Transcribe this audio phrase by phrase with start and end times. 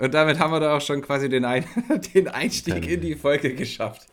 [0.00, 1.62] Und damit haben wir da auch schon quasi den, Ein
[2.14, 4.08] den Einstieg in die Folge geschafft.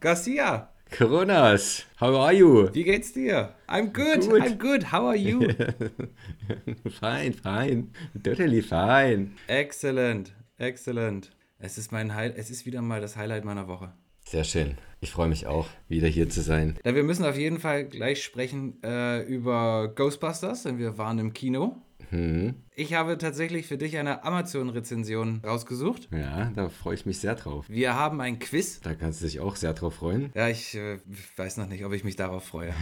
[0.00, 0.68] Garcia.
[0.96, 2.68] Coronas, how are you?
[2.72, 3.54] Wie geht's dir?
[3.68, 4.42] I'm good, good.
[4.42, 4.92] I'm good.
[4.92, 5.40] How are you?
[7.00, 7.90] fine, fine.
[8.22, 9.32] Totally fine.
[9.48, 11.30] Excellent, excellent.
[11.58, 13.92] Es ist, mein High es ist wieder mal das Highlight meiner Woche.
[14.30, 14.76] Sehr schön.
[15.00, 16.78] Ich freue mich auch, wieder hier zu sein.
[16.84, 21.32] Ja, wir müssen auf jeden Fall gleich sprechen äh, über Ghostbusters, denn wir waren im
[21.32, 21.82] Kino.
[22.12, 22.54] Mhm.
[22.80, 26.08] Ich habe tatsächlich für dich eine Amazon-Rezension rausgesucht.
[26.12, 27.66] Ja, da freue ich mich sehr drauf.
[27.68, 28.80] Wir haben ein Quiz.
[28.80, 30.30] Da kannst du dich auch sehr drauf freuen.
[30.34, 30.98] Ja, ich äh,
[31.36, 32.72] weiß noch nicht, ob ich mich darauf freue.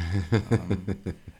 [0.52, 0.79] ähm,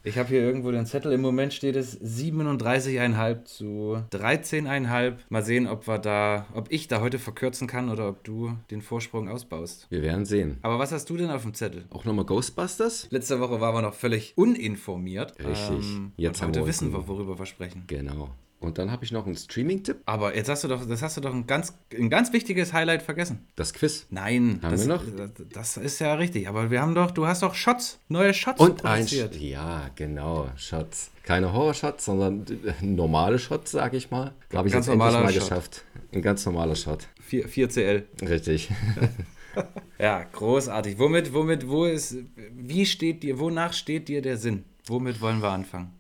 [0.03, 1.13] ich habe hier irgendwo den Zettel.
[1.13, 5.19] Im Moment steht es 37,5 zu 13,5.
[5.29, 8.83] Mal sehen, ob wir da, ob ich da heute verkürzen kann oder ob du den
[8.83, 9.87] Vorsprung ausbaust.
[9.89, 10.59] Wir werden sehen.
[10.63, 11.85] Aber was hast du denn auf dem Zettel?
[11.91, 13.07] Auch nochmal Ghostbusters?
[13.11, 15.39] Letzte Woche waren wir noch völlig uninformiert.
[15.39, 15.95] Richtig.
[15.95, 17.85] Ähm, Jetzt heute wissen wir, worüber wir sprechen.
[17.87, 18.31] Genau.
[18.61, 19.99] Und dann habe ich noch einen Streaming-Tipp.
[20.05, 23.03] Aber jetzt hast du doch, das hast du doch ein ganz, ein ganz wichtiges Highlight
[23.03, 23.47] vergessen.
[23.55, 24.07] Das Quiz.
[24.11, 25.05] Nein, haben das, wir noch?
[25.53, 26.49] Das ist ja richtig.
[26.49, 29.35] Aber wir haben doch, du hast doch Shots, neue Shots Und produziert.
[29.35, 31.11] Ein, ja, genau, Shots.
[31.23, 32.47] Keine Horror-Shots, sondern
[32.81, 34.33] normale Shots, sage ich mal.
[34.53, 35.43] Habe ich ganz jetzt endlich mal Shot.
[35.43, 35.85] geschafft.
[36.13, 37.07] Ein ganz normaler Shot.
[37.21, 38.03] 4, 4CL.
[38.23, 38.71] Richtig.
[40.01, 40.99] ja, großartig.
[40.99, 42.17] Womit, womit, wo ist,
[42.57, 44.65] wie steht dir, wonach steht dir der Sinn?
[44.87, 45.93] Womit wollen wir anfangen?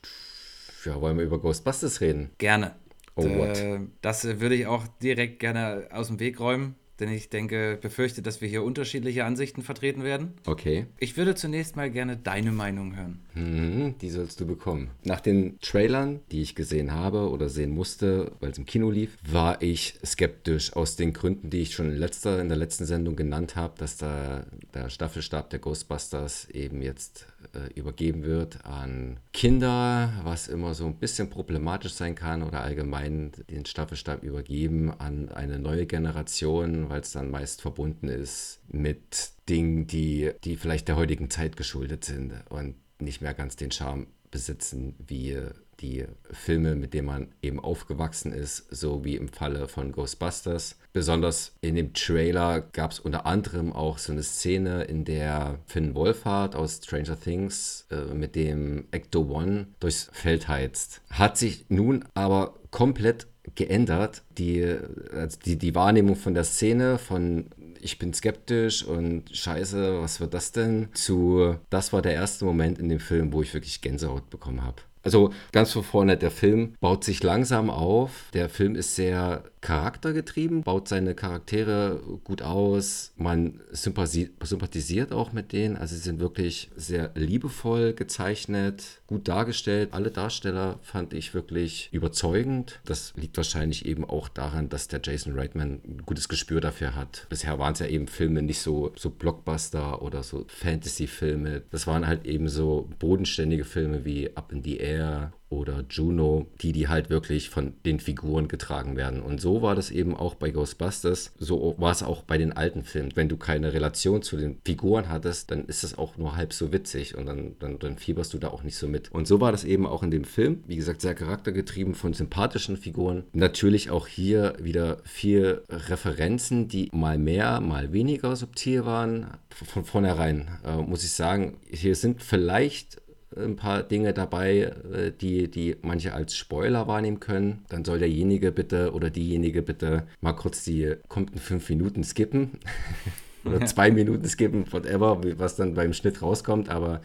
[0.89, 2.31] Ja, wollen wir über Ghostbusters reden?
[2.39, 2.75] Gerne.
[3.15, 3.63] Oh, what?
[4.01, 8.41] Das würde ich auch direkt gerne aus dem Weg räumen denn ich denke, befürchte, dass
[8.41, 10.33] wir hier unterschiedliche Ansichten vertreten werden.
[10.47, 10.87] Okay.
[10.99, 13.21] Ich würde zunächst mal gerne deine Meinung hören.
[13.35, 14.91] Mhm, die sollst du bekommen.
[15.05, 19.17] Nach den Trailern, die ich gesehen habe oder sehen musste, weil es im Kino lief,
[19.31, 23.15] war ich skeptisch aus den Gründen, die ich schon in, letzter, in der letzten Sendung
[23.15, 24.45] genannt habe, dass da
[24.75, 27.38] der Staffelstab der Ghostbusters eben jetzt äh,
[27.75, 33.65] übergeben wird an Kinder, was immer so ein bisschen problematisch sein kann oder allgemein den
[33.67, 40.33] Staffelstab übergeben an eine neue Generation, weil es dann meist verbunden ist mit Dingen, die,
[40.45, 45.39] die vielleicht der heutigen Zeit geschuldet sind und nicht mehr ganz den Charme besitzen, wie
[45.81, 50.77] die Filme, mit denen man eben aufgewachsen ist, so wie im Falle von Ghostbusters.
[50.93, 55.95] Besonders in dem Trailer gab es unter anderem auch so eine Szene, in der Finn
[55.95, 61.03] Wolfhard aus Stranger Things äh, mit dem Ecto One durchs Feld heizt.
[61.11, 64.23] Hat sich nun aber komplett geändert.
[64.37, 64.77] Die,
[65.13, 67.47] also die, die Wahrnehmung von der Szene, von
[67.81, 70.89] ich bin skeptisch und scheiße, was wird das denn?
[70.95, 74.83] Zu, das war der erste Moment in dem Film, wo ich wirklich Gänsehaut bekommen habe.
[75.03, 78.31] Also ganz von vorne, der Film baut sich langsam auf.
[78.35, 83.13] Der Film ist sehr charaktergetrieben, baut seine Charaktere gut aus.
[83.17, 85.77] Man sympathisiert auch mit denen.
[85.77, 89.91] Also sie sind wirklich sehr liebevoll gezeichnet, gut dargestellt.
[89.93, 92.81] Alle Darsteller fand ich wirklich überzeugend.
[92.85, 97.27] Das liegt wahrscheinlich eben auch daran, dass der Jason Reitman ein gutes Gespür dafür hat.
[97.29, 101.63] Bisher waren es ja eben Filme nicht so, so Blockbuster oder so Fantasy-Filme.
[101.71, 106.73] Das waren halt eben so bodenständige Filme wie Up in the Air oder Juno, die
[106.73, 109.23] die halt wirklich von den Figuren getragen werden.
[109.23, 111.33] Und so war das eben auch bei Ghostbusters.
[111.39, 113.13] So war es auch bei den alten Filmen.
[113.15, 116.73] Wenn du keine Relation zu den Figuren hattest, dann ist es auch nur halb so
[116.73, 119.11] witzig und dann, dann, dann fieberst du da auch nicht so mit.
[119.13, 120.63] Und so war das eben auch in dem Film.
[120.67, 123.25] Wie gesagt, sehr charaktergetrieben von sympathischen Figuren.
[123.33, 129.29] Natürlich auch hier wieder vier Referenzen, die mal mehr, mal weniger subtil waren.
[129.51, 132.99] Von vornherein äh, muss ich sagen, hier sind vielleicht
[133.37, 137.65] ein paar Dinge dabei, äh, die, die manche als Spoiler wahrnehmen können.
[137.69, 142.59] Dann soll derjenige bitte oder diejenige bitte mal kurz die kommenden fünf Minuten skippen.
[143.45, 147.01] oder zwei Minuten skippen, whatever, was dann beim Schnitt rauskommt, aber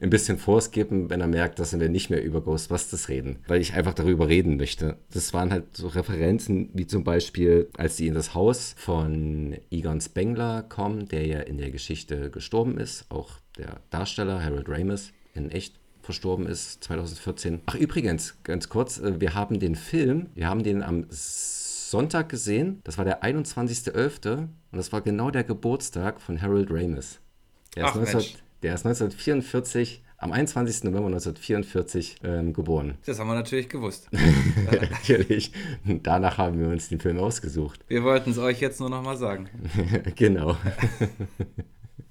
[0.00, 3.74] ein bisschen vorskippen, wenn er merkt, dass wir nicht mehr über Ghostbusters reden, weil ich
[3.74, 4.96] einfach darüber reden möchte.
[5.12, 10.00] Das waren halt so Referenzen, wie zum Beispiel, als die in das Haus von Egon
[10.00, 15.50] Spengler kommen, der ja in der Geschichte gestorben ist, auch der Darsteller Harold Ramis in
[15.50, 17.60] echt verstorben ist, 2014.
[17.66, 22.80] Ach übrigens, ganz kurz, äh, wir haben den Film, wir haben den am Sonntag gesehen,
[22.84, 24.38] das war der 21.11.
[24.38, 27.20] und das war genau der Geburtstag von Harold Ramis.
[27.76, 30.84] Der, Ach, ist, 19, der ist 1944 am 21.
[30.84, 32.98] November 1944 ähm, geboren.
[33.06, 34.08] Das haben wir natürlich gewusst.
[34.90, 35.52] natürlich.
[35.84, 37.84] Danach haben wir uns den Film ausgesucht.
[37.86, 39.48] Wir wollten es euch jetzt nur noch mal sagen.
[40.16, 40.56] genau.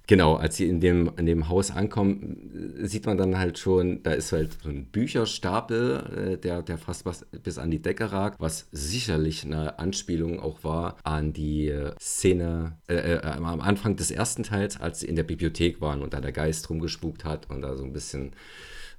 [0.08, 4.12] Genau, als sie in dem, in dem Haus ankommen, sieht man dann halt schon, da
[4.12, 8.40] ist halt so ein Bücherstapel, äh, der, der fast was bis an die Decke ragt,
[8.40, 14.10] was sicherlich eine Anspielung auch war an die äh, Szene äh, äh, am Anfang des
[14.10, 17.62] ersten Teils, als sie in der Bibliothek waren und da der Geist rumgespukt hat und
[17.62, 18.32] da so ein bisschen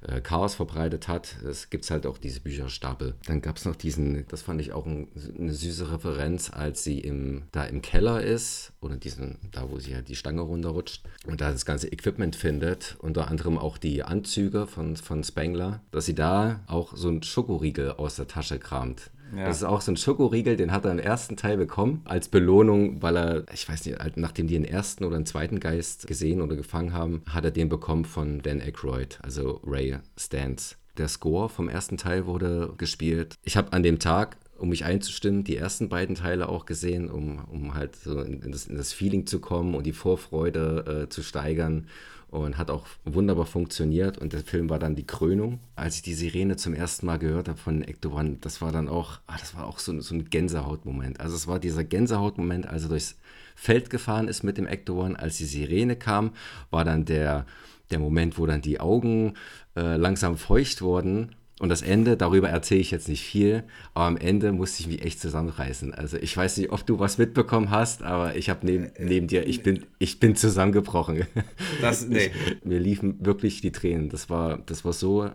[0.01, 1.37] äh, Chaos verbreitet hat.
[1.43, 3.15] Es gibt halt auch diese Bücherstapel.
[3.27, 5.09] Dann gab es noch diesen, das fand ich auch ein,
[5.39, 9.95] eine süße Referenz, als sie im, da im Keller ist oder diesen, da wo sie
[9.95, 14.67] halt die Stange runterrutscht und da das ganze Equipment findet, unter anderem auch die Anzüge
[14.67, 19.11] von, von Spengler, dass sie da auch so einen Schokoriegel aus der Tasche kramt.
[19.37, 19.47] Ja.
[19.47, 23.03] Das ist auch so ein Schokoriegel, den hat er im ersten Teil bekommen, als Belohnung,
[23.03, 26.57] weil er, ich weiß nicht, nachdem die den ersten oder den zweiten Geist gesehen oder
[26.57, 30.77] gefangen haben, hat er den bekommen von Dan Aykroyd, also Ray Stantz.
[30.97, 33.35] Der Score vom ersten Teil wurde gespielt.
[33.45, 37.45] Ich habe an dem Tag um mich einzustimmen, die ersten beiden Teile auch gesehen, um,
[37.45, 41.23] um halt so in das, in das Feeling zu kommen und die Vorfreude äh, zu
[41.23, 41.87] steigern
[42.31, 44.19] und hat auch wunderbar funktioniert.
[44.19, 45.61] Und der Film war dann die Krönung.
[45.77, 48.89] Als ich die Sirene zum ersten Mal gehört habe von Ecto One, das war dann
[48.89, 51.21] auch, ah, das war auch so, so ein Gänsehautmoment.
[51.21, 53.17] Also es war dieser Gänsehautmoment, als er durchs
[53.55, 56.33] Feld gefahren ist mit dem Ecto One, als die Sirene kam,
[56.71, 57.47] war dann der,
[57.91, 59.35] der Moment, wo dann die Augen
[59.77, 64.17] äh, langsam feucht wurden und das Ende, darüber erzähle ich jetzt nicht viel, aber am
[64.17, 65.93] Ende musste ich mich echt zusammenreißen.
[65.93, 69.47] Also ich weiß nicht, ob du was mitbekommen hast, aber ich habe neben, neben dir,
[69.47, 71.27] ich bin, ich bin zusammengebrochen.
[71.81, 72.31] Das, nee.
[72.47, 74.09] Ich, mir liefen wirklich die Tränen.
[74.09, 75.31] Das war, das war so,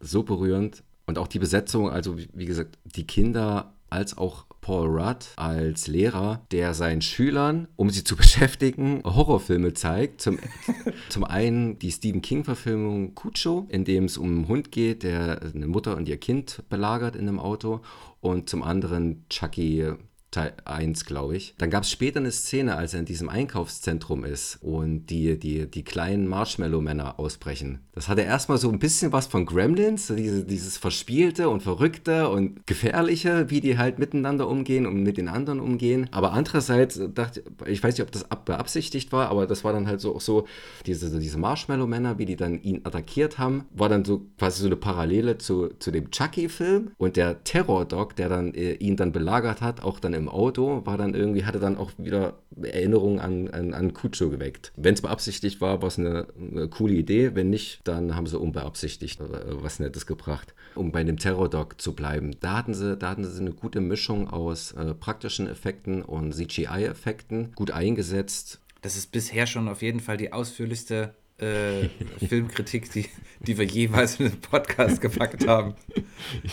[0.00, 0.82] so berührend.
[1.06, 5.86] Und auch die Besetzung, also wie, wie gesagt, die Kinder als auch Paul Rudd als
[5.86, 10.20] Lehrer, der seinen Schülern, um sie zu beschäftigen, Horrorfilme zeigt.
[10.20, 10.38] Zum,
[11.08, 15.66] zum einen die Stephen King-Verfilmung Cucho, in dem es um einen Hund geht, der eine
[15.66, 17.80] Mutter und ihr Kind belagert in einem Auto.
[18.20, 19.92] Und zum anderen Chucky
[20.30, 21.54] Teil 1, glaube ich.
[21.58, 25.68] Dann gab es später eine Szene, als er in diesem Einkaufszentrum ist und die, die,
[25.68, 27.80] die kleinen Marshmallow-Männer ausbrechen.
[27.92, 32.64] Das hatte erstmal so ein bisschen was von Gremlins, diese, dieses Verspielte und Verrückte und
[32.66, 36.08] Gefährliche, wie die halt miteinander umgehen und mit den anderen umgehen.
[36.12, 40.00] Aber andererseits dachte ich, weiß nicht, ob das beabsichtigt war, aber das war dann halt
[40.00, 40.46] so auch so,
[40.86, 44.76] diese, diese Marshmallow-Männer, wie die dann ihn attackiert haben, war dann so quasi so eine
[44.76, 49.82] Parallele zu, zu dem Chucky-Film und der Terror-Dog, der dann äh, ihn dann belagert hat,
[49.82, 53.94] auch dann im Auto, war dann irgendwie, hatte dann auch wieder Erinnerungen an, an, an
[53.94, 54.72] Kucho geweckt.
[54.76, 57.34] Wenn es beabsichtigt war, war es eine, eine, coole Idee.
[57.34, 59.24] Wenn nicht, dann haben sie unbeabsichtigt äh,
[59.62, 60.54] was Nettes gebracht.
[60.74, 64.28] Um bei dem Terror-Dog zu bleiben, da hatten sie, da hatten sie eine gute Mischung
[64.28, 68.60] aus äh, praktischen Effekten und CGI-Effekten, gut eingesetzt.
[68.82, 71.88] Das ist bisher schon auf jeden Fall die ausführlichste äh,
[72.26, 73.06] Filmkritik, die,
[73.40, 75.74] die wir jeweils in den Podcast gepackt haben.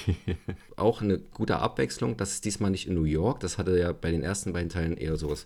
[0.75, 4.11] Auch eine gute Abwechslung, das ist diesmal nicht in New York, das hatte ja bei
[4.11, 5.45] den ersten beiden Teilen eher so was,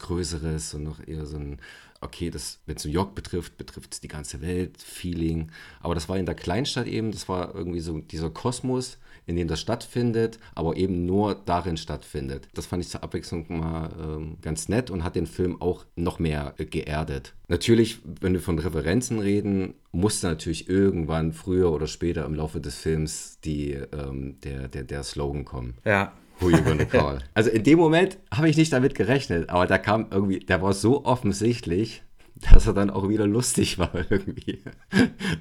[0.00, 1.58] Größeres und noch eher so ein,
[2.02, 5.50] okay, das, wenn es New York betrifft, betrifft es die ganze Welt, Feeling.
[5.80, 8.98] Aber das war in der Kleinstadt eben, das war irgendwie so dieser Kosmos,
[9.28, 12.48] in dem das stattfindet, aber eben nur darin stattfindet.
[12.54, 16.18] Das fand ich zur Abwechslung mal ähm, ganz nett und hat den Film auch noch
[16.18, 17.34] mehr äh, geerdet.
[17.46, 22.78] Natürlich, wenn wir von Referenzen reden, musste natürlich irgendwann früher oder später im Laufe des
[22.78, 25.74] Films die, ähm, der, der, der Slogan kommen.
[25.84, 26.12] Ja.
[26.40, 27.18] Who you gonna call?
[27.34, 30.72] also in dem Moment habe ich nicht damit gerechnet, aber da kam irgendwie, der war
[30.72, 32.02] so offensichtlich,
[32.50, 34.62] dass er dann auch wieder lustig war irgendwie.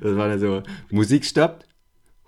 [0.02, 1.68] Das war dann so, Musik stoppt,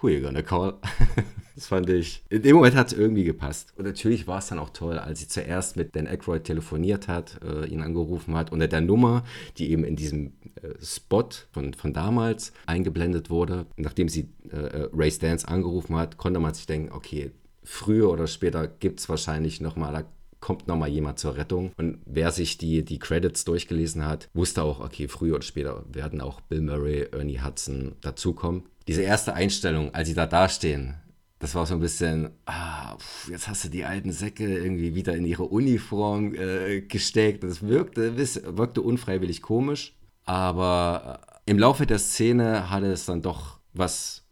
[0.01, 0.79] who you gonna call?
[1.59, 3.73] Das fand ich, in dem Moment hat es irgendwie gepasst.
[3.75, 7.37] Und natürlich war es dann auch toll, als sie zuerst mit Dan Aykroyd telefoniert hat,
[7.43, 9.25] äh, ihn angerufen hat unter der Nummer,
[9.57, 10.27] die eben in diesem
[10.61, 13.65] äh, Spot von, von damals eingeblendet wurde.
[13.75, 17.31] Nachdem sie äh, äh Ray Stans angerufen hat, konnte man sich denken, okay,
[17.65, 20.05] früher oder später gibt es wahrscheinlich nochmal, da
[20.39, 21.73] kommt nochmal jemand zur Rettung.
[21.77, 26.21] Und wer sich die, die Credits durchgelesen hat, wusste auch, okay, früher oder später werden
[26.21, 28.63] auch Bill Murray, Ernie Hudson dazukommen.
[28.89, 30.95] Diese erste Einstellung, als sie da dastehen,
[31.37, 32.97] das war so ein bisschen, ah,
[33.29, 37.43] jetzt hast du die alten Säcke irgendwie wieder in ihre Uniform äh, gesteckt.
[37.43, 43.59] Das wirkte, wirkte unfreiwillig komisch, aber äh, im Laufe der Szene hatte es dann doch
[43.73, 44.25] was,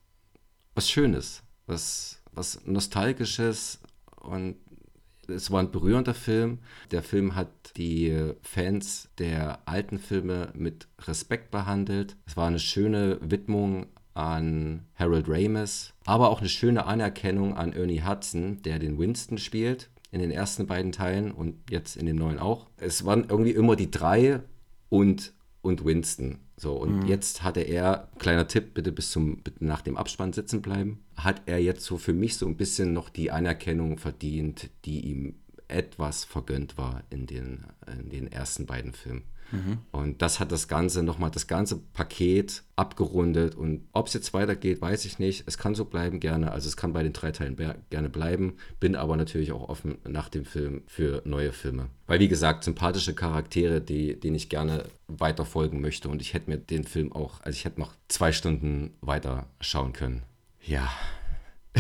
[0.74, 3.80] was Schönes, was, was Nostalgisches
[4.22, 4.56] und
[5.28, 6.62] es war ein berührender Film.
[6.90, 12.18] Der Film hat die Fans der alten Filme mit Respekt behandelt.
[12.26, 13.86] Es war eine schöne Widmung
[14.18, 19.90] an Harold Ramis, aber auch eine schöne Anerkennung an Ernie Hudson, der den Winston spielt
[20.12, 22.66] in den ersten beiden Teilen und jetzt in dem neuen auch.
[22.78, 24.42] Es waren irgendwie immer die drei
[24.90, 26.40] und, und Winston.
[26.56, 27.08] So, und mhm.
[27.08, 31.44] jetzt hatte er, kleiner Tipp, bitte bis zum, bitte nach dem Abspann sitzen bleiben, hat
[31.46, 35.36] er jetzt so für mich so ein bisschen noch die Anerkennung verdient, die ihm
[35.68, 37.66] etwas vergönnt war in den,
[38.00, 39.24] in den ersten beiden Filmen.
[39.92, 43.56] Und das hat das Ganze nochmal, das ganze Paket abgerundet.
[43.56, 45.44] Und ob es jetzt weitergeht, weiß ich nicht.
[45.48, 46.52] Es kann so bleiben gerne.
[46.52, 47.58] Also es kann bei den drei Teilen
[47.90, 48.56] gerne bleiben.
[48.80, 51.88] Bin aber natürlich auch offen nach dem Film für neue Filme.
[52.08, 56.10] Weil, wie gesagt, sympathische Charaktere, die, denen ich gerne weiter folgen möchte.
[56.10, 59.94] Und ich hätte mir den Film auch, also ich hätte noch zwei Stunden weiter schauen
[59.94, 60.24] können.
[60.62, 60.90] Ja,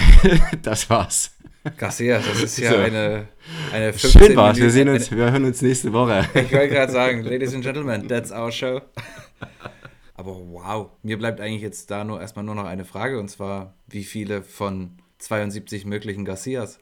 [0.61, 1.31] das war's.
[1.75, 2.77] Garcia, das ist ja so.
[2.77, 3.27] eine,
[3.73, 6.27] eine 15 Schön war's, wir sehen uns, wir hören uns nächste Woche.
[6.33, 8.81] Ich wollte gerade sagen, Ladies and Gentlemen, that's our show.
[10.13, 13.75] Aber wow, mir bleibt eigentlich jetzt da nur erstmal nur noch eine Frage und zwar,
[13.87, 16.79] wie viele von 72 möglichen Garcias?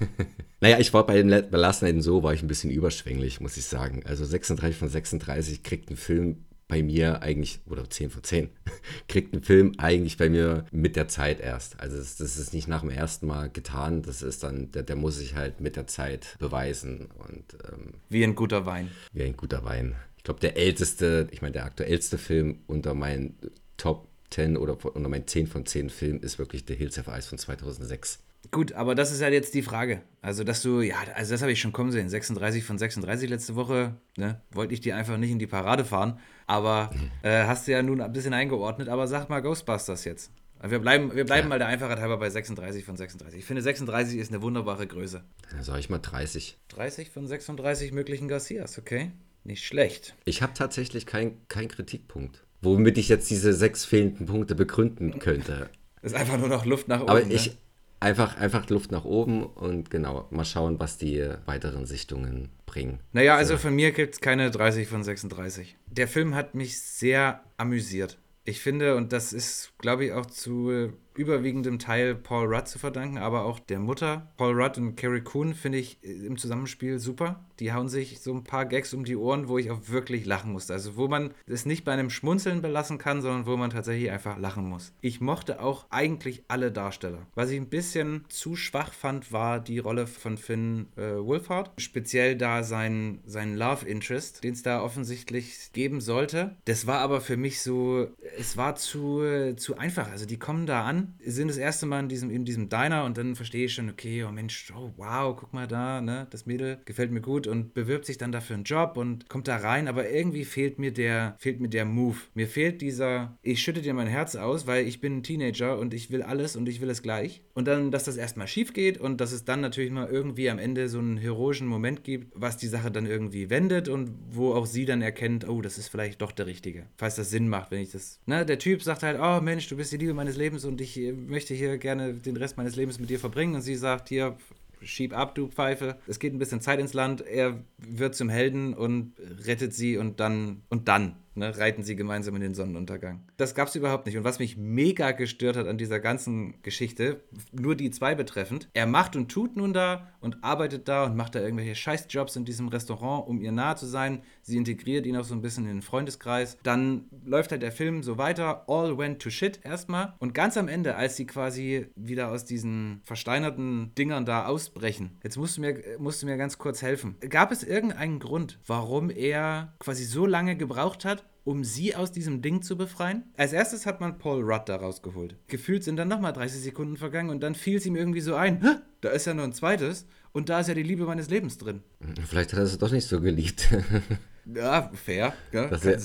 [0.60, 4.02] naja, ich war bei den Belassenheiten so, war ich ein bisschen überschwänglich, muss ich sagen.
[4.04, 8.50] Also 36 von 36 kriegt ein Film bei mir eigentlich, oder 10 von 10,
[9.08, 11.80] kriegt ein Film eigentlich bei mir mit der Zeit erst.
[11.80, 14.96] Also das, das, ist nicht nach dem ersten Mal getan, das ist dann, der, der
[14.96, 17.08] muss sich halt mit der Zeit beweisen.
[17.18, 18.90] Und, ähm, wie ein guter Wein.
[19.12, 19.96] Wie ein guter Wein.
[20.18, 23.36] Ich glaube, der älteste, ich meine, der aktuellste Film unter meinen
[23.78, 27.28] Top 10 oder unter meinen 10 von 10 Filmen ist wirklich The Hills of Ice
[27.28, 28.18] von 2006.
[28.50, 30.02] Gut, aber das ist ja jetzt die Frage.
[30.22, 32.08] Also, dass du, ja, also das habe ich schon kommen sehen.
[32.08, 34.40] 36 von 36 letzte Woche, ne?
[34.52, 36.18] Wollte ich dir einfach nicht in die Parade fahren.
[36.48, 36.90] Aber
[37.22, 38.88] äh, hast du ja nun ein bisschen eingeordnet.
[38.88, 40.32] Aber sag mal Ghostbusters jetzt.
[40.60, 41.48] Wir bleiben, wir bleiben ja.
[41.50, 43.38] mal der Einfachheit halber bei 36 von 36.
[43.38, 45.22] Ich finde, 36 ist eine wunderbare Größe.
[45.52, 46.58] Dann sage ich mal 30.
[46.68, 49.12] 30 von 36 möglichen Garcias, okay?
[49.44, 50.14] Nicht schlecht.
[50.24, 55.70] Ich habe tatsächlich keinen kein Kritikpunkt, womit ich jetzt diese sechs fehlenden Punkte begründen könnte.
[56.02, 57.10] ist einfach nur noch Luft nach oben.
[57.10, 57.52] Aber ich, ne?
[58.00, 63.00] Einfach, einfach Luft nach oben und genau, mal schauen, was die weiteren Sichtungen bringen.
[63.12, 65.76] Naja, also von mir gibt es keine 30 von 36.
[65.86, 68.18] Der Film hat mich sehr amüsiert.
[68.44, 73.18] Ich finde, und das ist, glaube ich, auch zu überwiegendem Teil Paul Rudd zu verdanken,
[73.18, 74.28] aber auch der Mutter.
[74.36, 77.44] Paul Rudd und Carrie Coon finde ich äh, im Zusammenspiel super.
[77.58, 80.52] Die hauen sich so ein paar Gags um die Ohren, wo ich auch wirklich lachen
[80.52, 80.72] musste.
[80.72, 84.38] Also wo man es nicht bei einem Schmunzeln belassen kann, sondern wo man tatsächlich einfach
[84.38, 84.92] lachen muss.
[85.00, 87.26] Ich mochte auch eigentlich alle Darsteller.
[87.34, 91.72] Was ich ein bisschen zu schwach fand, war die Rolle von Finn äh, Wolfhard.
[91.78, 96.56] Speziell da sein, sein Love Interest, den es da offensichtlich geben sollte.
[96.64, 98.06] Das war aber für mich so,
[98.38, 100.08] es war zu, äh, zu einfach.
[100.10, 103.18] Also die kommen da an sind das erste Mal in diesem, in diesem Diner und
[103.18, 106.78] dann verstehe ich schon, okay, oh Mensch, oh wow, guck mal da, ne, das Mädel
[106.84, 110.10] gefällt mir gut und bewirbt sich dann dafür einen Job und kommt da rein, aber
[110.10, 112.16] irgendwie fehlt mir der, fehlt mir der Move.
[112.34, 115.94] Mir fehlt dieser, ich schütte dir mein Herz aus, weil ich bin ein Teenager und
[115.94, 117.42] ich will alles und ich will es gleich.
[117.54, 120.58] Und dann, dass das erstmal schief geht und dass es dann natürlich mal irgendwie am
[120.58, 124.66] Ende so einen heroischen Moment gibt, was die Sache dann irgendwie wendet und wo auch
[124.66, 126.86] sie dann erkennt, oh, das ist vielleicht doch der Richtige.
[126.96, 129.76] Falls das Sinn macht, wenn ich das, ne, der Typ sagt halt, oh Mensch, du
[129.76, 133.10] bist die Liebe meines Lebens und ich möchte hier gerne den Rest meines Lebens mit
[133.10, 133.54] dir verbringen.
[133.54, 134.36] Und sie sagt, hier,
[134.82, 135.96] schieb ab, du Pfeife.
[136.06, 137.20] Es geht ein bisschen Zeit ins Land.
[137.20, 139.12] Er wird zum Helden und
[139.44, 143.22] rettet sie und dann, und dann ne, reiten sie gemeinsam in den Sonnenuntergang.
[143.36, 144.16] Das gab es überhaupt nicht.
[144.16, 148.86] Und was mich mega gestört hat an dieser ganzen Geschichte, nur die zwei betreffend, er
[148.86, 152.68] macht und tut nun da und arbeitet da und macht da irgendwelche Scheißjobs in diesem
[152.68, 154.22] Restaurant, um ihr nahe zu sein.
[154.42, 156.58] Sie integriert ihn auch so ein bisschen in den Freundeskreis.
[156.62, 158.64] Dann läuft halt der Film so weiter.
[158.68, 160.14] All went to shit erstmal.
[160.18, 165.36] Und ganz am Ende, als sie quasi wieder aus diesen versteinerten Dingern da ausbrechen, jetzt
[165.36, 167.16] musst du mir, musst du mir ganz kurz helfen.
[167.28, 172.42] Gab es irgendeinen Grund, warum er quasi so lange gebraucht hat, um sie aus diesem
[172.42, 173.22] Ding zu befreien.
[173.38, 175.34] Als erstes hat man Paul Rudd da rausgeholt.
[175.46, 178.82] Gefühlt sind dann nochmal 30 Sekunden vergangen und dann fiel es ihm irgendwie so ein,
[179.00, 181.80] da ist ja noch ein zweites und da ist ja die Liebe meines Lebens drin.
[182.26, 183.68] Vielleicht hat er es doch nicht so geliebt.
[184.54, 185.34] Ja, fair.
[185.52, 185.98] Ja, er,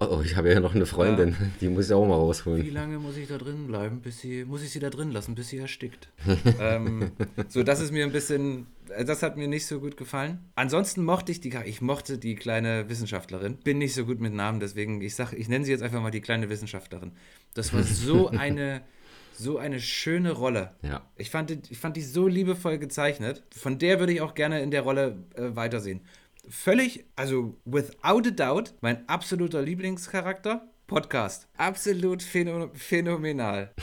[0.00, 1.46] oh, ich habe ja noch eine Freundin, ja.
[1.60, 2.64] die muss ich auch mal rausholen.
[2.64, 5.34] Wie lange muss ich da drin bleiben, bis sie, muss ich sie da drin lassen,
[5.34, 6.08] bis sie erstickt?
[6.60, 7.12] ähm,
[7.48, 10.38] so, das ist mir ein bisschen, äh, das hat mir nicht so gut gefallen.
[10.54, 13.56] Ansonsten mochte ich die, ich mochte die kleine Wissenschaftlerin.
[13.56, 16.10] Bin nicht so gut mit Namen, deswegen, ich sag, ich nenne sie jetzt einfach mal
[16.10, 17.12] die kleine Wissenschaftlerin.
[17.52, 18.82] Das war so eine
[19.32, 20.74] so eine schöne Rolle.
[20.82, 21.02] Ja.
[21.16, 23.42] Ich fand, ich fand die so liebevoll gezeichnet.
[23.56, 26.02] Von der würde ich auch gerne in der Rolle äh, weitersehen
[26.50, 31.48] völlig, also without a doubt, mein absoluter Lieblingscharakter, Podcast.
[31.56, 33.72] Absolut phänomenal.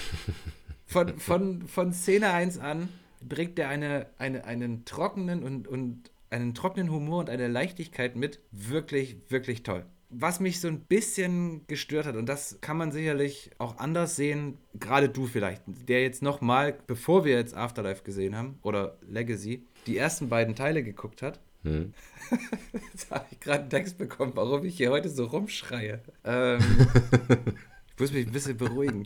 [0.90, 2.88] Von, von, von Szene 1 an
[3.22, 8.40] bringt er eine, eine, einen trockenen und, und einen trockenen Humor und eine Leichtigkeit mit.
[8.52, 9.86] Wirklich, wirklich toll.
[10.10, 14.58] Was mich so ein bisschen gestört hat, und das kann man sicherlich auch anders sehen,
[14.80, 19.98] gerade du vielleicht, der jetzt nochmal, bevor wir jetzt Afterlife gesehen haben, oder Legacy, die
[19.98, 21.94] ersten beiden Teile geguckt hat, hm.
[22.94, 26.02] Jetzt habe ich gerade einen Text bekommen, warum ich hier heute so rumschreie.
[26.24, 26.60] Ähm,
[27.94, 29.06] ich muss mich ein bisschen beruhigen.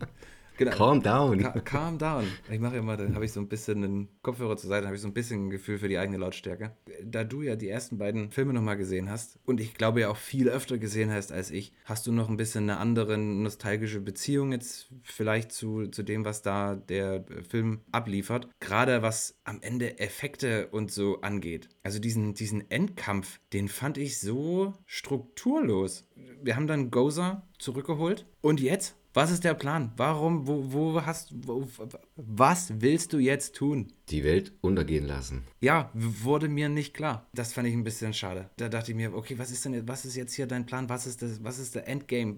[0.62, 0.76] Genau.
[0.76, 1.40] Calm down.
[1.40, 2.24] Ca calm down.
[2.52, 4.96] Ich mache ja mal, dann habe ich so ein bisschen einen Kopfhörer zur Seite, habe
[4.96, 6.76] ich so ein bisschen ein Gefühl für die eigene Lautstärke.
[7.04, 10.18] Da du ja die ersten beiden Filme nochmal gesehen hast und ich glaube ja auch
[10.18, 14.52] viel öfter gesehen hast als ich, hast du noch ein bisschen eine andere nostalgische Beziehung
[14.52, 18.48] jetzt vielleicht zu, zu dem, was da der Film abliefert.
[18.60, 21.70] Gerade was am Ende Effekte und so angeht.
[21.82, 26.08] Also diesen, diesen Endkampf, den fand ich so strukturlos.
[26.44, 29.92] Wir haben dann Gozer zurückgeholt und jetzt was ist der Plan?
[29.98, 31.68] Warum, wo, wo hast, wo,
[32.16, 33.92] was willst du jetzt tun?
[34.10, 35.44] Die Welt untergehen lassen.
[35.60, 37.28] Ja, wurde mir nicht klar.
[37.34, 38.50] Das fand ich ein bisschen schade.
[38.58, 40.90] Da dachte ich mir, okay, was ist denn, was ist jetzt hier dein Plan?
[40.90, 42.36] Was ist das, was ist der Endgame?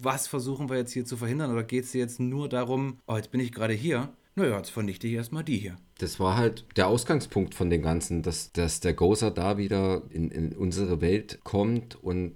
[0.00, 1.52] Was versuchen wir jetzt hier zu verhindern?
[1.52, 4.10] Oder geht es dir jetzt nur darum, oh, jetzt bin ich gerade hier?
[4.36, 5.76] Naja, jetzt vernichte ich erstmal die hier.
[5.98, 10.30] Das war halt der Ausgangspunkt von dem Ganzen, dass, dass der Gozer da wieder in,
[10.30, 12.34] in unsere Welt kommt und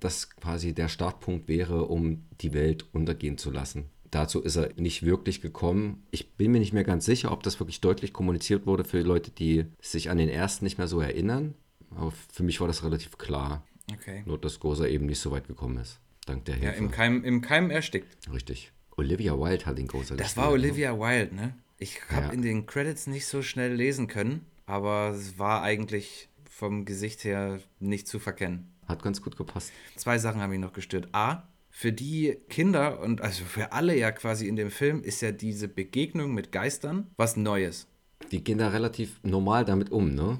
[0.00, 3.86] das quasi der Startpunkt wäre, um die Welt untergehen zu lassen.
[4.10, 6.02] Dazu ist er nicht wirklich gekommen.
[6.10, 9.30] Ich bin mir nicht mehr ganz sicher, ob das wirklich deutlich kommuniziert wurde für Leute,
[9.30, 11.54] die sich an den ersten nicht mehr so erinnern.
[11.94, 13.64] Aber für mich war das relativ klar.
[13.92, 14.22] Okay.
[14.26, 16.00] Nur, dass Goza eben nicht so weit gekommen ist.
[16.26, 16.66] Dank der Hilfe.
[16.66, 18.16] Ja, im Keim, im Keim erstickt.
[18.32, 18.72] Richtig.
[18.96, 20.52] Olivia Wilde hat den Goza Das war ne?
[20.52, 21.54] Olivia Wilde, ne?
[21.78, 22.32] Ich habe ja.
[22.32, 27.58] in den Credits nicht so schnell lesen können, aber es war eigentlich vom Gesicht her
[27.78, 28.70] nicht zu verkennen.
[28.90, 29.72] Hat ganz gut gepasst.
[29.96, 31.08] Zwei Sachen haben mich noch gestört.
[31.12, 35.32] A, für die Kinder und also für alle ja quasi in dem Film ist ja
[35.32, 37.86] diese Begegnung mit Geistern was Neues.
[38.32, 40.38] Die gehen da relativ normal damit um, ne?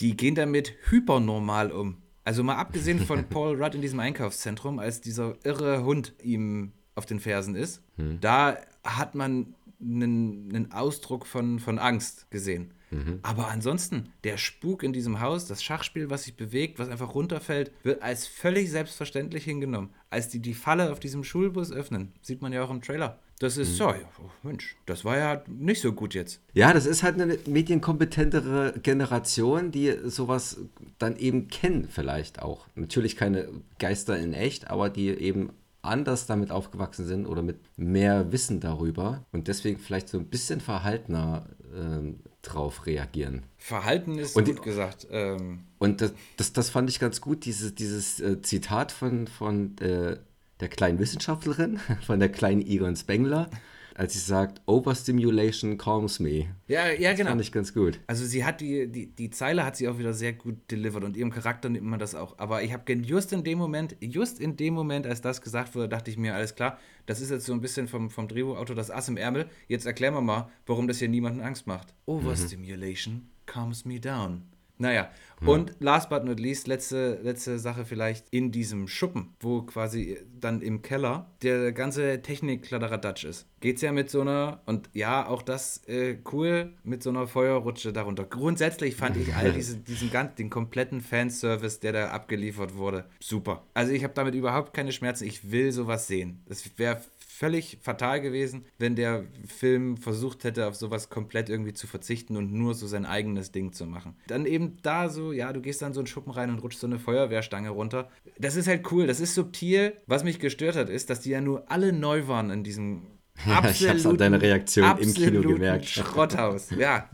[0.00, 1.98] Die gehen damit hypernormal um.
[2.24, 7.06] Also mal abgesehen von Paul Rudd in diesem Einkaufszentrum, als dieser irre Hund ihm auf
[7.06, 8.20] den Fersen ist, hm.
[8.20, 12.74] da hat man einen, einen Ausdruck von, von Angst gesehen.
[12.92, 13.20] Mhm.
[13.22, 17.72] Aber ansonsten, der Spuk in diesem Haus, das Schachspiel, was sich bewegt, was einfach runterfällt,
[17.82, 19.90] wird als völlig selbstverständlich hingenommen.
[20.10, 23.18] Als die die Falle auf diesem Schulbus öffnen, sieht man ja auch im Trailer.
[23.38, 23.74] Das ist mhm.
[23.74, 26.40] so, ja, oh Mensch, das war ja nicht so gut jetzt.
[26.52, 30.58] Ja, das ist halt eine medienkompetentere Generation, die sowas
[30.98, 32.68] dann eben kennen, vielleicht auch.
[32.76, 33.48] Natürlich keine
[33.80, 39.24] Geister in echt, aber die eben anders damit aufgewachsen sind oder mit mehr Wissen darüber
[39.32, 43.44] und deswegen vielleicht so ein bisschen verhaltener äh, drauf reagieren.
[43.56, 45.06] Verhalten ist und, gut gesagt.
[45.10, 45.60] Ähm.
[45.78, 50.16] Und das, das, das, fand ich ganz gut, dieses, dieses äh, Zitat von, von äh,
[50.60, 53.48] der kleinen Wissenschaftlerin, von der kleinen Egon Spengler
[53.96, 56.54] als sie sagt, Overstimulation calms me.
[56.66, 57.30] Ja, ja, das genau.
[57.30, 58.00] fand ich ganz gut.
[58.06, 61.16] Also sie hat die, die, die Zeile hat sie auch wieder sehr gut delivered und
[61.16, 62.38] ihrem Charakter nimmt man das auch.
[62.38, 65.88] Aber ich habe just in dem Moment, just in dem Moment, als das gesagt wurde,
[65.88, 68.90] dachte ich mir, alles klar, das ist jetzt so ein bisschen vom, vom Drehbuchautor das
[68.90, 69.48] Ass im Ärmel.
[69.68, 71.94] Jetzt erklären wir mal, warum das hier niemanden Angst macht.
[72.06, 73.28] Overstimulation mhm.
[73.46, 74.51] calms me down.
[74.82, 75.48] Naja, hm.
[75.48, 80.60] und last but not least, letzte, letzte Sache vielleicht in diesem Schuppen, wo quasi dann
[80.60, 83.46] im Keller der ganze Technik-Kladderadatsch ist.
[83.60, 87.92] Geht's ja mit so einer, und ja, auch das äh, cool, mit so einer Feuerrutsche
[87.92, 88.24] darunter.
[88.24, 93.62] Grundsätzlich fand ich all diese, diesen ganzen, den kompletten Fanservice, der da abgeliefert wurde, super.
[93.72, 95.26] Also ich habe damit überhaupt keine Schmerzen.
[95.28, 96.42] Ich will sowas sehen.
[96.46, 97.00] Das wäre
[97.42, 102.52] völlig fatal gewesen, wenn der Film versucht hätte, auf sowas komplett irgendwie zu verzichten und
[102.52, 104.14] nur so sein eigenes Ding zu machen.
[104.28, 106.86] Dann eben da so, ja, du gehst dann so einen Schuppen rein und rutschst so
[106.86, 108.08] eine Feuerwehrstange runter.
[108.38, 109.94] Das ist halt cool, das ist subtil.
[110.06, 113.08] Was mich gestört hat, ist, dass die ja nur alle neu waren in diesem
[113.44, 115.86] ja, ich hab's an deiner Reaktion im Kino gemerkt.
[115.86, 117.10] Schrotthaus, ja.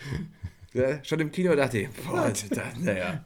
[0.72, 1.04] ja.
[1.04, 2.32] Schon im Kino dachte ich, boah,
[2.80, 3.22] naja.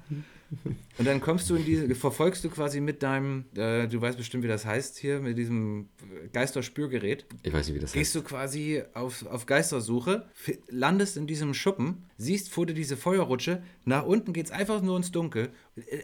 [0.98, 4.44] Und dann kommst du in diese, verfolgst du quasi mit deinem, äh, du weißt bestimmt,
[4.44, 5.88] wie das heißt hier, mit diesem
[6.32, 7.24] Geisterspürgerät.
[7.42, 8.24] Ich weiß nicht, wie das Gehst heißt.
[8.24, 10.26] du quasi auf, auf Geistersuche,
[10.68, 14.96] landest in diesem Schuppen, siehst vor dir diese Feuerrutsche, nach unten geht es einfach nur
[14.96, 15.50] ins Dunkel.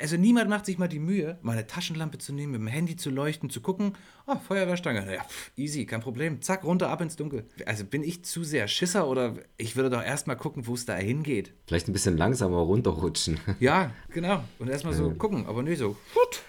[0.01, 2.97] Also niemand macht sich mal die Mühe, mal eine Taschenlampe zu nehmen, mit dem Handy
[2.97, 3.93] zu leuchten, zu gucken,
[4.27, 7.45] oh, Feuerwehrstange, ja, pff, easy, kein Problem, zack, runter, ab ins Dunkel.
[7.67, 10.97] Also bin ich zu sehr Schisser oder ich würde doch erstmal gucken, wo es da
[10.97, 11.53] hingeht.
[11.67, 13.39] Vielleicht ein bisschen langsamer runterrutschen.
[13.61, 14.43] Ja, genau.
[14.59, 15.97] Und erstmal so gucken, aber nicht so.
[16.13, 16.43] Put.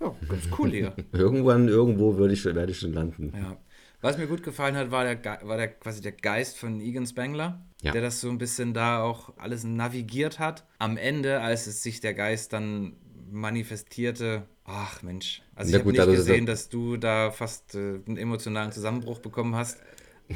[0.00, 0.94] Ja, ganz cool hier.
[1.12, 3.32] Irgendwann, irgendwo würde ich, werde ich schon landen.
[3.34, 3.56] Ja.
[4.02, 7.64] Was mir gut gefallen hat, war der, war der quasi der Geist von Egan Spengler,
[7.82, 7.92] ja.
[7.92, 10.66] der das so ein bisschen da auch alles navigiert hat.
[10.78, 12.96] Am Ende, als es sich der Geist dann
[13.30, 18.70] manifestierte, ach Mensch, also ich habe nicht gesehen, dass du da fast äh, einen emotionalen
[18.70, 19.78] Zusammenbruch bekommen hast,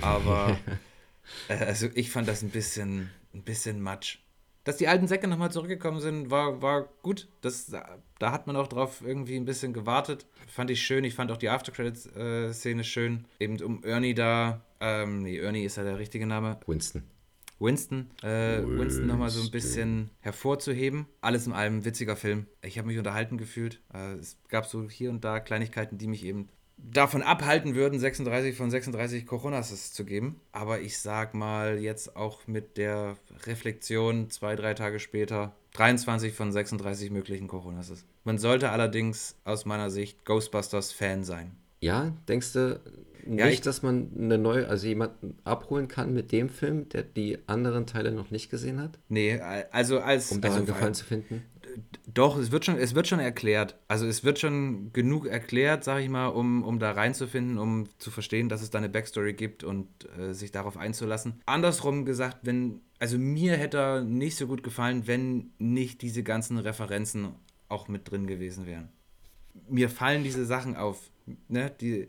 [0.01, 0.59] aber
[1.49, 4.19] äh, also ich fand das ein bisschen, ein bisschen matsch
[4.71, 7.27] dass die alten Säcke nochmal zurückgekommen sind, war, war gut.
[7.41, 7.67] Das,
[8.21, 10.27] da hat man auch drauf irgendwie ein bisschen gewartet.
[10.47, 11.03] Fand ich schön.
[11.03, 13.25] Ich fand auch die After-Credits-Szene schön.
[13.41, 16.61] Eben um Ernie da, ähm, nee, Ernie ist ja der richtige Name.
[16.69, 17.03] Winston.
[17.59, 21.07] Winston, äh, Winston, Winston nochmal so ein bisschen hervorzuheben.
[21.21, 22.47] Alles in allem witziger Film.
[22.63, 23.81] Ich habe mich unterhalten gefühlt.
[23.93, 26.49] Äh, es gab so hier und da Kleinigkeiten, die mich eben
[26.83, 30.41] davon abhalten würden, 36 von 36 Coronas zu geben.
[30.53, 36.53] Aber ich sag mal jetzt auch mit der Reflexion zwei, drei Tage später 23 von
[36.53, 38.05] 36 möglichen Coronas.
[38.25, 41.53] Man sollte allerdings aus meiner Sicht Ghostbusters-Fan sein.
[41.81, 42.81] Ja, denkst du
[43.27, 47.03] nicht, ja, ich, dass man eine neue, also jemanden abholen kann mit dem Film, der
[47.03, 48.99] die anderen Teile noch nicht gesehen hat?
[49.09, 49.39] Nee,
[49.71, 50.33] also als.
[50.33, 51.43] Um daran also, Gefallen zu finden?
[52.07, 53.79] Doch, es wird schon, es wird schon erklärt.
[53.89, 58.11] Also es wird schon genug erklärt, sag ich mal, um, um da reinzufinden, um zu
[58.11, 61.41] verstehen, dass es da eine Backstory gibt und äh, sich darauf einzulassen.
[61.47, 66.59] Andersrum gesagt, wenn, also mir hätte er nicht so gut gefallen, wenn nicht diese ganzen
[66.59, 67.35] Referenzen
[67.69, 68.89] auch mit drin gewesen wären.
[69.69, 71.11] Mir fallen diese Sachen auf.
[71.49, 71.71] Ne?
[71.81, 72.09] Die,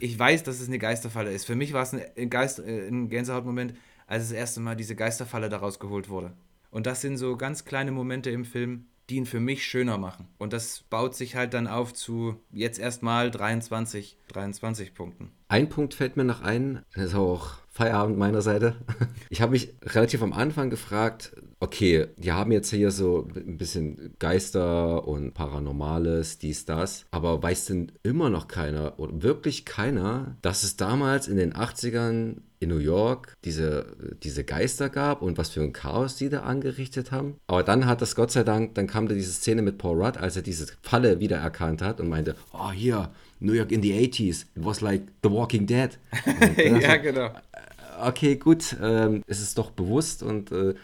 [0.00, 1.44] ich weiß, dass es eine Geisterfalle ist.
[1.44, 3.74] Für mich war es ein, Geist, äh, ein Gänsehautmoment,
[4.06, 6.32] als das erste Mal diese Geisterfalle daraus geholt wurde.
[6.70, 10.28] Und das sind so ganz kleine Momente im Film, die ihn für mich schöner machen.
[10.38, 15.30] Und das baut sich halt dann auf zu jetzt erstmal 23, 23 Punkten.
[15.48, 18.76] Ein Punkt fällt mir noch ein, das ist auch Feierabend meiner Seite.
[19.30, 24.14] Ich habe mich relativ am Anfang gefragt, okay, die haben jetzt hier so ein bisschen
[24.18, 30.62] Geister und Paranormales, dies, das, aber weiß denn immer noch keiner oder wirklich keiner, dass
[30.64, 35.62] es damals in den 80ern in New York diese, diese Geister gab und was für
[35.62, 37.36] ein Chaos die da angerichtet haben.
[37.46, 40.18] Aber dann hat das Gott sei Dank, dann kam da diese Szene mit Paul Rudd,
[40.18, 44.42] als er diese Falle wiedererkannt hat und meinte, oh hier, New York in the 80s,
[44.42, 45.98] it was like The Walking Dead.
[46.56, 47.26] ja, genau.
[47.26, 50.74] Äh, okay, gut, ähm, es ist doch bewusst und äh,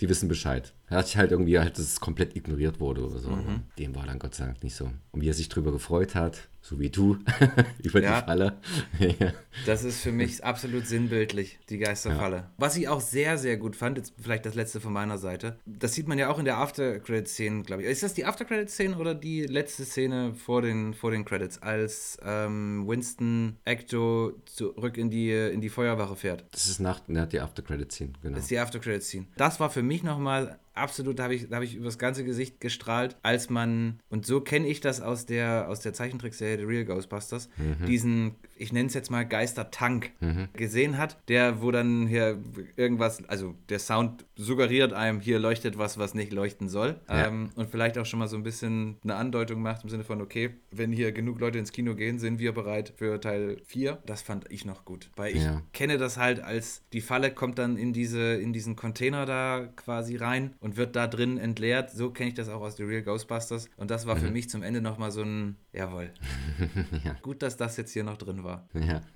[0.00, 0.72] die wissen Bescheid.
[0.92, 3.30] Er hat sich halt irgendwie, halt, dass es komplett ignoriert wurde oder so.
[3.30, 3.62] Mhm.
[3.78, 4.90] Dem war dann Gott sei Dank nicht so.
[5.12, 7.18] Und wie er sich drüber gefreut hat, so wie du,
[7.82, 8.20] über ja.
[8.20, 8.58] die Falle.
[9.66, 12.36] Das ist für mich absolut sinnbildlich, die Geisterfalle.
[12.36, 12.50] Ja.
[12.56, 15.92] Was ich auch sehr, sehr gut fand, jetzt vielleicht das letzte von meiner Seite, das
[15.92, 17.88] sieht man ja auch in der After-Credit-Szene, glaube ich.
[17.88, 22.84] Ist das die After-Credit-Szene oder die letzte Szene vor den, vor den Credits, als ähm,
[22.86, 26.44] Winston Ecto zurück in die, in die Feuerwache fährt?
[26.52, 28.34] Das ist nach, nach die After-Credit-Szene, genau.
[28.36, 29.26] Das ist die After-Credit-Szene.
[29.36, 33.16] Das war für mich nochmal absolut, da habe ich, hab ich übers ganze Gesicht gestrahlt,
[33.22, 37.48] als man, und so kenne ich das aus der, aus der Zeichentrickserie The Real Ghostbusters,
[37.56, 37.86] mhm.
[37.86, 40.48] diesen, ich nenne es jetzt mal Geistertank mhm.
[40.54, 42.38] gesehen hat, der, wo dann hier
[42.76, 47.00] irgendwas, also der Sound suggeriert einem, hier leuchtet was, was nicht leuchten soll.
[47.08, 47.26] Ja.
[47.26, 50.20] Ähm, und vielleicht auch schon mal so ein bisschen eine Andeutung macht im Sinne von,
[50.20, 53.98] okay, wenn hier genug Leute ins Kino gehen, sind wir bereit für Teil 4.
[54.06, 55.62] Das fand ich noch gut, weil ich ja.
[55.72, 60.16] kenne das halt als die Falle kommt dann in diese, in diesen Container da quasi
[60.16, 61.90] rein und wird da drin entleert.
[61.90, 63.68] So kenne ich das auch aus The Real Ghostbusters.
[63.76, 64.20] Und das war mhm.
[64.20, 66.10] für mich zum Ende nochmal so ein, jawohl.
[67.04, 67.16] ja.
[67.20, 68.68] Gut, dass das jetzt hier noch drin war.
[68.74, 69.02] Ja.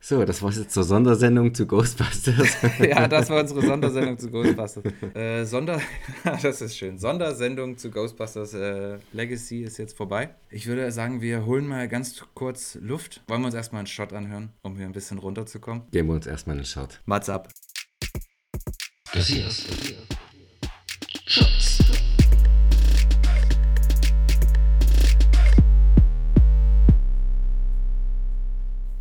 [0.00, 2.56] So, das war jetzt zur Sondersendung zu Ghostbusters.
[2.78, 4.84] ja, das war unsere Sondersendung zu Ghostbusters.
[5.12, 5.80] Äh, Sonder,
[6.22, 6.98] das ist schön.
[6.98, 10.36] Sondersendung zu Ghostbusters äh, Legacy ist jetzt vorbei.
[10.50, 13.24] Ich würde sagen, wir holen mal ganz kurz Luft.
[13.26, 15.82] Wollen wir uns erstmal einen Shot anhören, um hier ein bisschen runterzukommen?
[15.90, 17.00] Geben wir uns erstmal einen Shot.
[17.04, 17.48] Mats ab.
[19.12, 20.17] Das hier ist Schatz.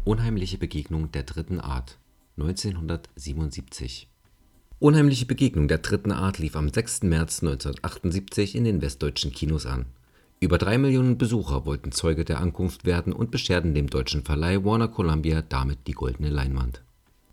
[0.07, 1.97] Unheimliche Begegnung der dritten Art
[2.37, 4.07] 1977
[4.79, 7.03] Unheimliche Begegnung der dritten Art lief am 6.
[7.03, 9.87] März 1978 in den westdeutschen Kinos an.
[10.39, 14.87] Über drei Millionen Besucher wollten Zeuge der Ankunft werden und bescherten dem deutschen Verleih Warner
[14.87, 16.81] Columbia damit die goldene Leinwand.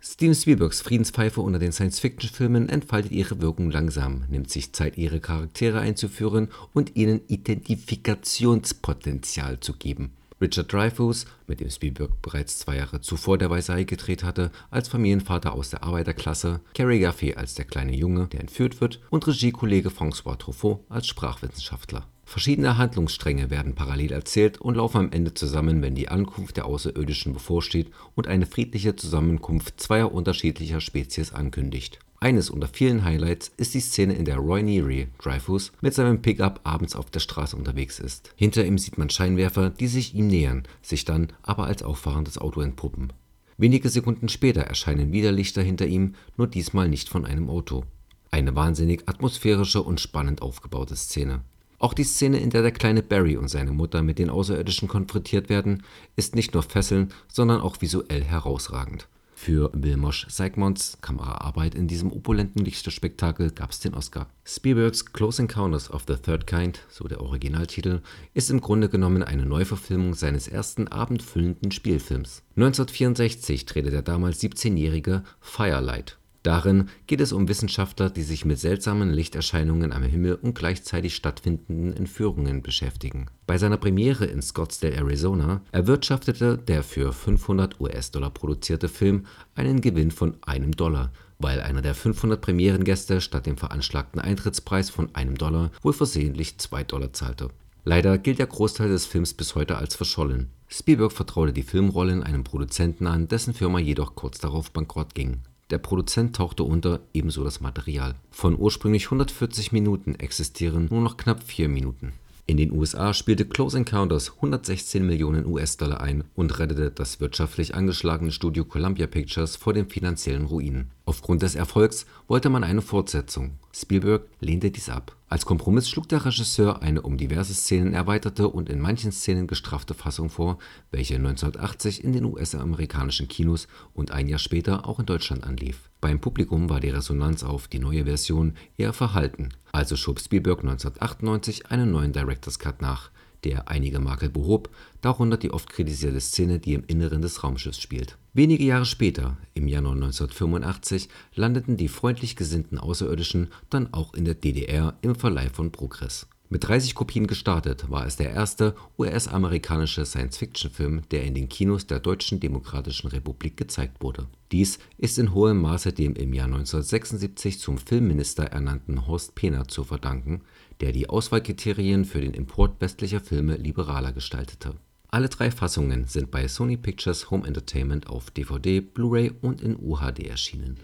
[0.00, 5.78] Steven Spielbergs Friedenspfeife unter den Science-Fiction-Filmen entfaltet ihre Wirkung langsam, nimmt sich Zeit, ihre Charaktere
[5.78, 10.10] einzuführen und ihnen Identifikationspotenzial zu geben.
[10.44, 15.54] Richard Dreyfuss, mit dem Spielberg bereits zwei Jahre zuvor der Weißei gedreht hatte, als Familienvater
[15.54, 20.36] aus der Arbeiterklasse, Cary Guffey als der kleine Junge, der entführt wird, und Regiekollege François
[20.36, 22.06] Truffaut als Sprachwissenschaftler.
[22.24, 27.32] Verschiedene Handlungsstränge werden parallel erzählt und laufen am Ende zusammen, wenn die Ankunft der Außerirdischen
[27.32, 31.98] bevorsteht und eine friedliche Zusammenkunft zweier unterschiedlicher Spezies ankündigt.
[32.20, 36.60] Eines unter vielen Highlights ist die Szene, in der Roy Neary, Dreyfus, mit seinem Pickup
[36.64, 38.32] abends auf der Straße unterwegs ist.
[38.36, 42.62] Hinter ihm sieht man Scheinwerfer, die sich ihm nähern, sich dann aber als auffahrendes Auto
[42.62, 43.12] entpuppen.
[43.58, 47.84] Wenige Sekunden später erscheinen wieder Lichter hinter ihm, nur diesmal nicht von einem Auto.
[48.30, 51.42] Eine wahnsinnig atmosphärische und spannend aufgebaute Szene.
[51.84, 55.50] Auch die Szene, in der der kleine Barry und seine Mutter mit den Außerirdischen konfrontiert
[55.50, 55.82] werden,
[56.16, 59.06] ist nicht nur fesselnd, sondern auch visuell herausragend.
[59.34, 64.30] Für Wilmosch Seigmonds Kameraarbeit in diesem opulenten Lichtspektakel gab es den Oscar.
[64.46, 68.00] Spielbergs Close Encounters of the Third Kind, so der Originaltitel,
[68.32, 72.44] ist im Grunde genommen eine Neuverfilmung seines ersten abendfüllenden Spielfilms.
[72.56, 79.10] 1964 drehte der damals 17-jährige Firelight Darin geht es um Wissenschaftler, die sich mit seltsamen
[79.10, 83.28] Lichterscheinungen am Himmel und gleichzeitig stattfindenden Entführungen beschäftigen.
[83.46, 90.10] Bei seiner Premiere in Scottsdale, Arizona, erwirtschaftete der für 500 US-Dollar produzierte Film einen Gewinn
[90.10, 95.70] von einem Dollar, weil einer der 500 Premierengäste statt dem veranschlagten Eintrittspreis von einem Dollar
[95.80, 97.48] wohl versehentlich zwei Dollar zahlte.
[97.84, 100.50] Leider gilt der Großteil des Films bis heute als verschollen.
[100.68, 105.40] Spielberg vertraute die Filmrollen einem Produzenten an, dessen Firma jedoch kurz darauf bankrott ging.
[105.74, 108.14] Der Produzent tauchte unter, ebenso das Material.
[108.30, 112.12] Von ursprünglich 140 Minuten existieren nur noch knapp 4 Minuten.
[112.46, 118.30] In den USA spielte Close Encounters 116 Millionen US-Dollar ein und rettete das wirtschaftlich angeschlagene
[118.30, 120.92] Studio Columbia Pictures vor dem finanziellen Ruin.
[121.06, 123.58] Aufgrund des Erfolgs wollte man eine Fortsetzung.
[123.74, 125.16] Spielberg lehnte dies ab.
[125.28, 129.94] Als Kompromiss schlug der Regisseur eine um diverse Szenen erweiterte und in manchen Szenen gestraffte
[129.94, 130.58] Fassung vor,
[130.92, 135.90] welche 1980 in den US-amerikanischen Kinos und ein Jahr später auch in Deutschland anlief.
[136.00, 141.66] Beim Publikum war die Resonanz auf die neue Version eher verhalten, also schob Spielberg 1998
[141.72, 143.10] einen neuen Director's Cut nach,
[143.42, 148.18] der einige Makel behob, darunter die oft kritisierte Szene, die im Inneren des Raumschiffs spielt.
[148.34, 154.34] Wenige Jahre später, im Januar 1985, landeten die freundlich gesinnten Außerirdischen dann auch in der
[154.34, 161.02] DDR im Verleih von Progress mit 30 Kopien gestartet, war es der erste US-amerikanische Science-Fiction-Film,
[161.10, 164.28] der in den Kinos der Deutschen Demokratischen Republik gezeigt wurde.
[164.52, 169.82] Dies ist in hohem Maße dem im Jahr 1976 zum Filmminister ernannten Horst Pehner zu
[169.82, 170.42] verdanken,
[170.80, 174.74] der die Auswahlkriterien für den Import westlicher Filme liberaler gestaltete.
[175.14, 180.26] Alle drei Fassungen sind bei Sony Pictures Home Entertainment auf DVD, Blu-ray und in UHD
[180.26, 180.76] erschienen.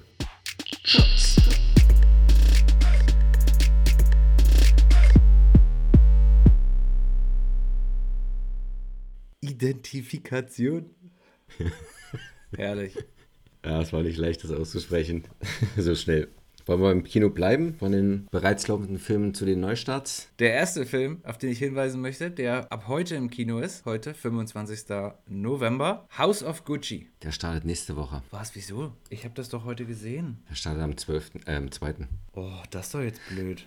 [9.41, 10.91] Identifikation.
[12.57, 12.97] Herrlich.
[13.65, 15.25] Ja, es war nicht leicht, das auszusprechen.
[15.77, 16.29] so schnell.
[16.71, 20.29] Wollen wir im Kino bleiben, von den bereits laufenden Filmen zu den Neustarts?
[20.39, 24.15] Der erste Film, auf den ich hinweisen möchte, der ab heute im Kino ist, heute,
[24.15, 24.85] 25.
[25.27, 27.09] November, House of Gucci.
[27.25, 28.23] Der startet nächste Woche.
[28.31, 28.93] Was, wieso?
[29.09, 30.45] Ich habe das doch heute gesehen.
[30.49, 32.07] Der startet am 12., äh, am 2.
[32.35, 33.67] Oh, das ist doch jetzt blöd.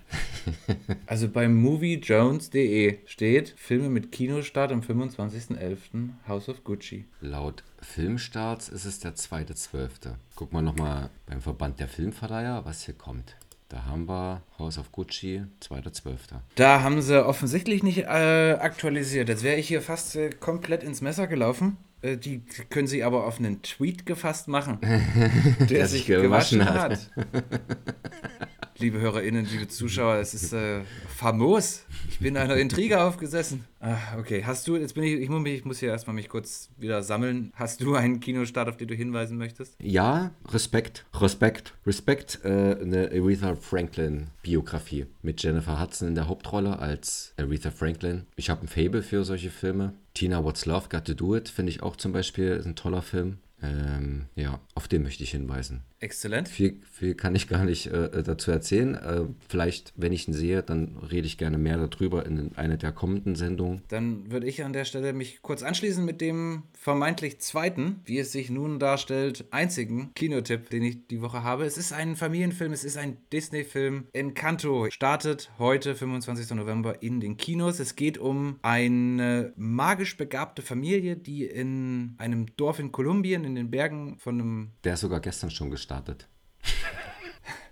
[1.06, 6.12] also bei moviejones.de steht Filme mit Kinostart am 25.11.
[6.26, 7.04] House of Gucci.
[7.20, 10.16] Laut Filmstarts ist es der 2.12.
[10.36, 13.36] Gucken wir nochmal beim Verband der Filmverleiher, was hier kommt.
[13.70, 16.18] Da haben wir House of Gucci, 2.12.
[16.56, 19.30] Da haben sie offensichtlich nicht äh, aktualisiert.
[19.30, 21.78] Jetzt wäre ich hier fast äh, komplett ins Messer gelaufen.
[22.02, 24.80] Äh, die können sie aber auf einen Tweet gefasst machen,
[25.60, 26.92] der, der sich gewaschen, gewaschen hat.
[26.92, 27.44] hat.
[28.78, 31.86] liebe HörerInnen, liebe Zuschauer, es ist äh, famos.
[32.10, 33.66] Ich bin einer Intrige aufgesessen.
[33.80, 36.30] Ah, okay, hast du, jetzt bin ich, ich muss, mich, ich muss hier erstmal mich
[36.30, 37.52] kurz wieder sammeln.
[37.56, 39.76] Hast du einen Kinostart, auf den du hinweisen möchtest?
[39.82, 46.80] Ja, Respekt, Respekt, Respekt, äh, eine Aretha Franklin Biografie mit Jennifer Hudson in der Hauptrolle
[46.80, 48.26] als Aretha Franklin.
[48.36, 49.94] Ich habe ein Fable für solche Filme.
[50.14, 53.38] Tina What's Love Got to Do It finde ich auch zum Beispiel ein toller Film.
[53.62, 55.84] Ähm, ja, auf den möchte ich hinweisen.
[56.04, 56.50] Exzellent.
[56.50, 58.96] Viel, viel kann ich gar nicht äh, dazu erzählen.
[58.96, 62.92] Äh, vielleicht, wenn ich ihn sehe, dann rede ich gerne mehr darüber in einer der
[62.92, 63.82] kommenden Sendungen.
[63.88, 68.34] Dann würde ich an der Stelle mich kurz anschließen mit dem vermeintlich zweiten, wie es
[68.34, 71.64] sich nun darstellt, einzigen Kinotipp, den ich die Woche habe.
[71.64, 74.08] Es ist ein Familienfilm, es ist ein Disney-Film.
[74.12, 76.52] Encanto startet heute, 25.
[76.52, 77.80] November, in den Kinos.
[77.80, 83.72] Es geht um eine magisch begabte Familie, die in einem Dorf in Kolumbien, in den
[83.72, 84.72] Bergen von einem.
[84.84, 86.28] Der ist sogar gestern schon gestartet gestartet.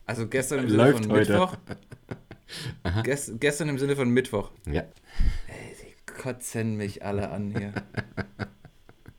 [0.06, 1.32] Also gestern im Sinne Läuft von heute.
[1.32, 1.58] Mittwoch.
[3.04, 4.52] Gest, gestern im Sinne von Mittwoch.
[4.66, 4.82] Ja.
[4.82, 7.74] Ey, die kotzen mich alle an hier.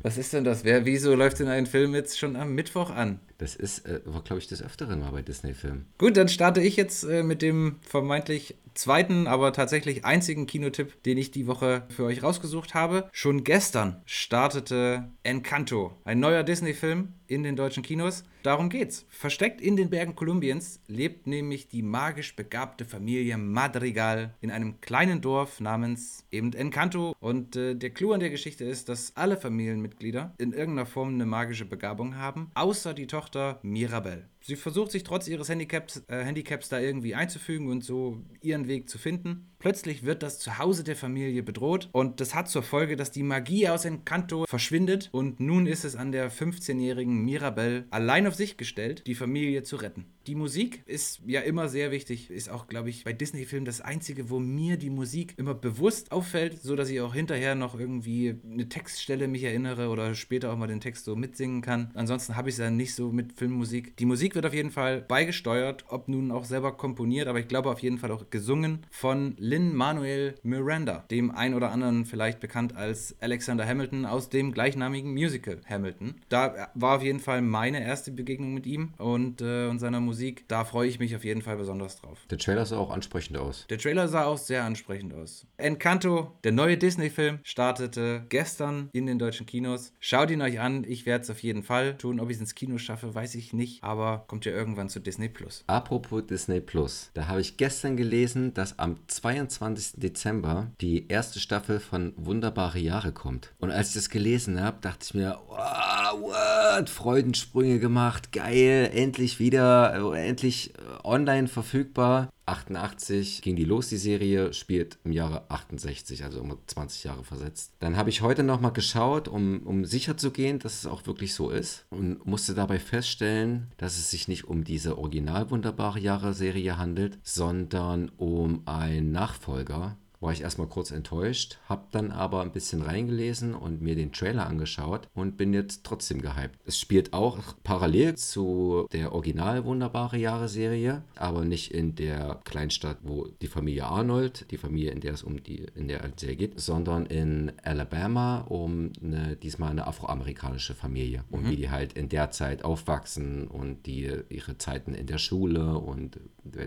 [0.03, 0.65] Was ist denn das?
[0.65, 3.21] Wer, wieso läuft denn ein Film jetzt schon am Mittwoch an?
[3.43, 5.87] Das ist, äh, war glaube ich des Öfteren mal bei Disney-Filmen.
[5.99, 11.19] Gut, dann starte ich jetzt äh, mit dem vermeintlich zweiten, aber tatsächlich einzigen Kinotipp, den
[11.19, 13.09] ich die Woche für euch rausgesucht habe.
[13.13, 18.25] Schon gestern startete Encanto, ein neuer Disney-Film in den deutschen Kinos.
[18.43, 19.07] Darum geht's.
[19.09, 25.21] Versteckt in den Bergen Kolumbiens lebt nämlich die magisch begabte Familie Madrigal in einem kleinen
[25.21, 27.15] Dorf namens eben Encanto.
[27.21, 31.25] Und äh, der Clou an der Geschichte ist, dass alle Familienmitglieder in irgendeiner Form eine
[31.25, 33.32] magische Begabung haben, außer die Tochter
[33.63, 34.32] Mirabelle.
[34.43, 38.89] Sie versucht sich trotz ihres Handicaps, äh, Handicaps da irgendwie einzufügen und so ihren Weg
[38.89, 39.49] zu finden.
[39.59, 43.69] Plötzlich wird das Zuhause der Familie bedroht und das hat zur Folge, dass die Magie
[43.69, 49.07] aus Encanto verschwindet und nun ist es an der 15-jährigen Mirabelle allein auf sich gestellt,
[49.07, 50.07] die Familie zu retten.
[50.27, 54.31] Die Musik ist ja immer sehr wichtig, ist auch, glaube ich, bei Disney-Filmen das einzige,
[54.31, 58.69] wo mir die Musik immer bewusst auffällt, so dass ich auch hinterher noch irgendwie eine
[58.69, 61.91] Textstelle mich erinnere oder später auch mal den Text so mitsingen kann.
[61.95, 63.97] Ansonsten habe ich es ja nicht so mit Filmmusik.
[63.97, 67.49] Die Musik Musik wird auf jeden Fall beigesteuert, ob nun auch selber komponiert, aber ich
[67.49, 72.41] glaube auf jeden Fall auch gesungen von Lin Manuel Miranda, dem ein oder anderen vielleicht
[72.41, 76.15] bekannt als Alexander Hamilton aus dem gleichnamigen Musical Hamilton.
[76.31, 80.49] Da war auf jeden Fall meine erste Begegnung mit ihm und, äh, und seiner Musik.
[80.49, 82.19] Da freue ich mich auf jeden Fall besonders drauf.
[82.31, 83.67] Der Trailer sah auch ansprechend aus.
[83.69, 85.47] Der Trailer sah auch sehr ansprechend aus.
[85.59, 89.93] Encanto, der neue Disney-Film, startete gestern in den deutschen Kinos.
[90.01, 92.19] Schaut ihn euch an, ich werde es auf jeden Fall tun.
[92.19, 95.29] Ob ich es ins Kino schaffe, weiß ich nicht, aber kommt ja irgendwann zu Disney
[95.29, 95.65] Plus.
[95.67, 100.01] Apropos Disney Plus, da habe ich gestern gelesen, dass am 22.
[100.01, 103.53] Dezember die erste Staffel von Wunderbare Jahre kommt.
[103.59, 106.91] Und als ich das gelesen habe, dachte ich mir, wow, what?
[106.91, 112.29] Freudensprünge gemacht, geil, endlich wieder, äh, endlich äh, online verfügbar.
[112.47, 117.73] 88 ging die los, die Serie, spielt im Jahre 68, also immer 20 Jahre versetzt.
[117.79, 121.35] Dann habe ich heute nochmal geschaut, um, um sicher zu gehen, dass es auch wirklich
[121.35, 126.77] so ist und musste dabei feststellen, dass es sich nicht um diese original wunderbare Jahre-Serie
[126.77, 132.81] handelt, sondern um einen Nachfolger, war ich erstmal kurz enttäuscht, habe dann aber ein bisschen
[132.81, 136.59] reingelesen und mir den Trailer angeschaut und bin jetzt trotzdem gehypt.
[136.65, 143.27] Es spielt auch parallel zu der original wunderbare Jahre-Serie, aber nicht in der Kleinstadt, wo
[143.43, 147.07] die Familie Arnold, die Familie, in der es um die in der Serie geht, sondern
[147.07, 151.51] in Alabama um eine, diesmal eine afroamerikanische Familie und mhm.
[151.51, 156.21] wie die halt in der Zeit aufwachsen und die ihre Zeiten in der Schule und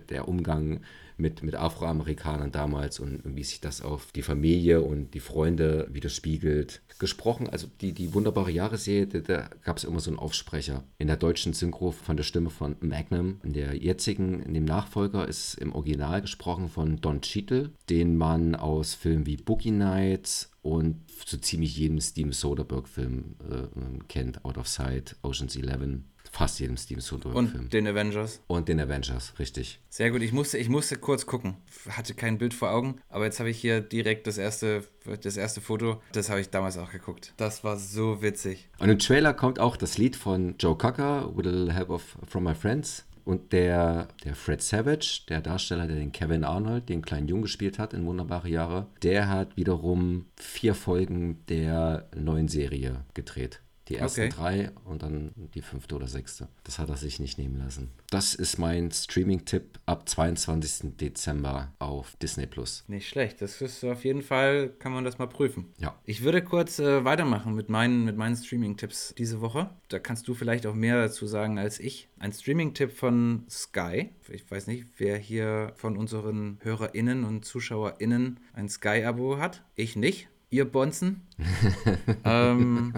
[0.09, 0.81] der Umgang
[1.17, 6.81] mit, mit Afroamerikanern damals und wie sich das auf die Familie und die Freunde widerspiegelt.
[6.99, 10.83] Gesprochen, also die, die wunderbare Jahresserie, da, da gab es immer so einen Aufsprecher.
[10.97, 13.39] In der deutschen Synchro von der Stimme von Magnum.
[13.43, 18.55] In der jetzigen, in dem Nachfolger ist im Original gesprochen von Don Cheadle, den man
[18.55, 24.43] aus Filmen wie Boogie Nights und so ziemlich jedem Steven Soderbergh-Film äh, kennt.
[24.45, 27.63] Out of Sight, Ocean's Eleven fast jedem Steven Soderbergh-Film.
[27.63, 28.41] Und den Avengers.
[28.47, 29.79] Und den Avengers, richtig.
[29.89, 30.21] Sehr gut.
[30.21, 31.55] Ich musste, ich musste kurz gucken.
[31.89, 34.83] Hatte kein Bild vor Augen, aber jetzt habe ich hier direkt das erste,
[35.23, 36.01] das erste Foto.
[36.11, 37.33] Das habe ich damals auch geguckt.
[37.37, 38.67] Das war so witzig.
[38.79, 42.17] Und im Trailer kommt auch das Lied von Joe Cocker, With a Little Help of,
[42.27, 43.05] from My Friends.
[43.23, 47.79] Und der, der Fred Savage, der Darsteller, der den Kevin Arnold, den kleinen Jungen gespielt
[47.79, 53.61] hat in Wunderbare Jahre, der hat wiederum vier Folgen der neuen Serie gedreht.
[53.87, 54.29] Die ersten okay.
[54.29, 56.47] drei und dann die fünfte oder sechste.
[56.63, 57.91] Das hat er sich nicht nehmen lassen.
[58.09, 60.97] Das ist mein Streaming-Tipp ab 22.
[60.97, 62.83] Dezember auf Disney Plus.
[62.87, 63.41] Nicht schlecht.
[63.41, 65.67] Das ist auf jeden Fall, kann man das mal prüfen.
[65.77, 65.95] Ja.
[66.05, 69.69] Ich würde kurz äh, weitermachen mit meinen, mit meinen Streaming-Tipps diese Woche.
[69.89, 72.09] Da kannst du vielleicht auch mehr dazu sagen als ich.
[72.17, 74.09] Ein Streaming-Tipp von Sky.
[74.29, 79.63] Ich weiß nicht, wer hier von unseren HörerInnen und ZuschauerInnen ein Sky-Abo hat.
[79.75, 80.27] Ich nicht.
[80.49, 81.21] Ihr Bonzen.
[82.23, 82.93] ähm,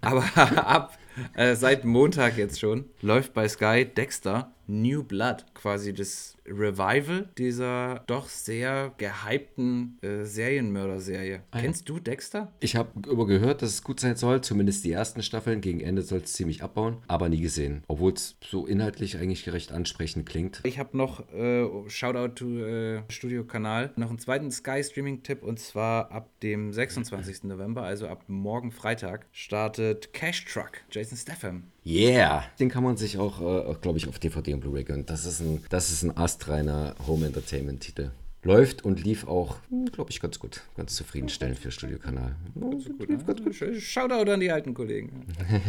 [0.00, 0.24] aber
[0.66, 0.98] ab
[1.34, 8.02] äh, seit Montag jetzt schon läuft bei Sky Dexter New Blood, quasi das Revival dieser
[8.06, 11.42] doch sehr gehypten äh, Serienmörder-Serie.
[11.50, 12.52] Ah, Kennst du Dexter?
[12.60, 15.60] Ich habe über gehört, dass es gut sein soll, zumindest die ersten Staffeln.
[15.60, 17.82] Gegen Ende soll es ziemlich abbauen, aber nie gesehen.
[17.88, 20.60] Obwohl es so inhaltlich eigentlich gerecht ansprechend klingt.
[20.64, 26.28] Ich habe noch, äh, Shoutout to äh, Studio-Kanal, noch einen zweiten Sky-Streaming-Tipp und zwar ab
[26.42, 27.44] dem 26.
[27.44, 31.64] November, also ab morgen Freitag, startet Cash Truck, Jason Statham.
[31.84, 32.44] Yeah!
[32.60, 35.06] Den kann man sich auch, äh, glaube ich, auf DVD und Blu-ray gönnen.
[35.06, 38.10] Das ist ein, das ist ein astreiner Home-Entertainment-Titel
[38.44, 40.62] läuft und lief auch, hm, glaube ich, ganz gut.
[40.76, 42.34] Ganz zufriedenstellend für Studiokanal.
[42.58, 43.54] Ganz gut, lief ganz gut.
[43.80, 45.26] Shoutout an die alten Kollegen.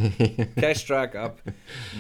[0.56, 1.42] Cash Truck ab.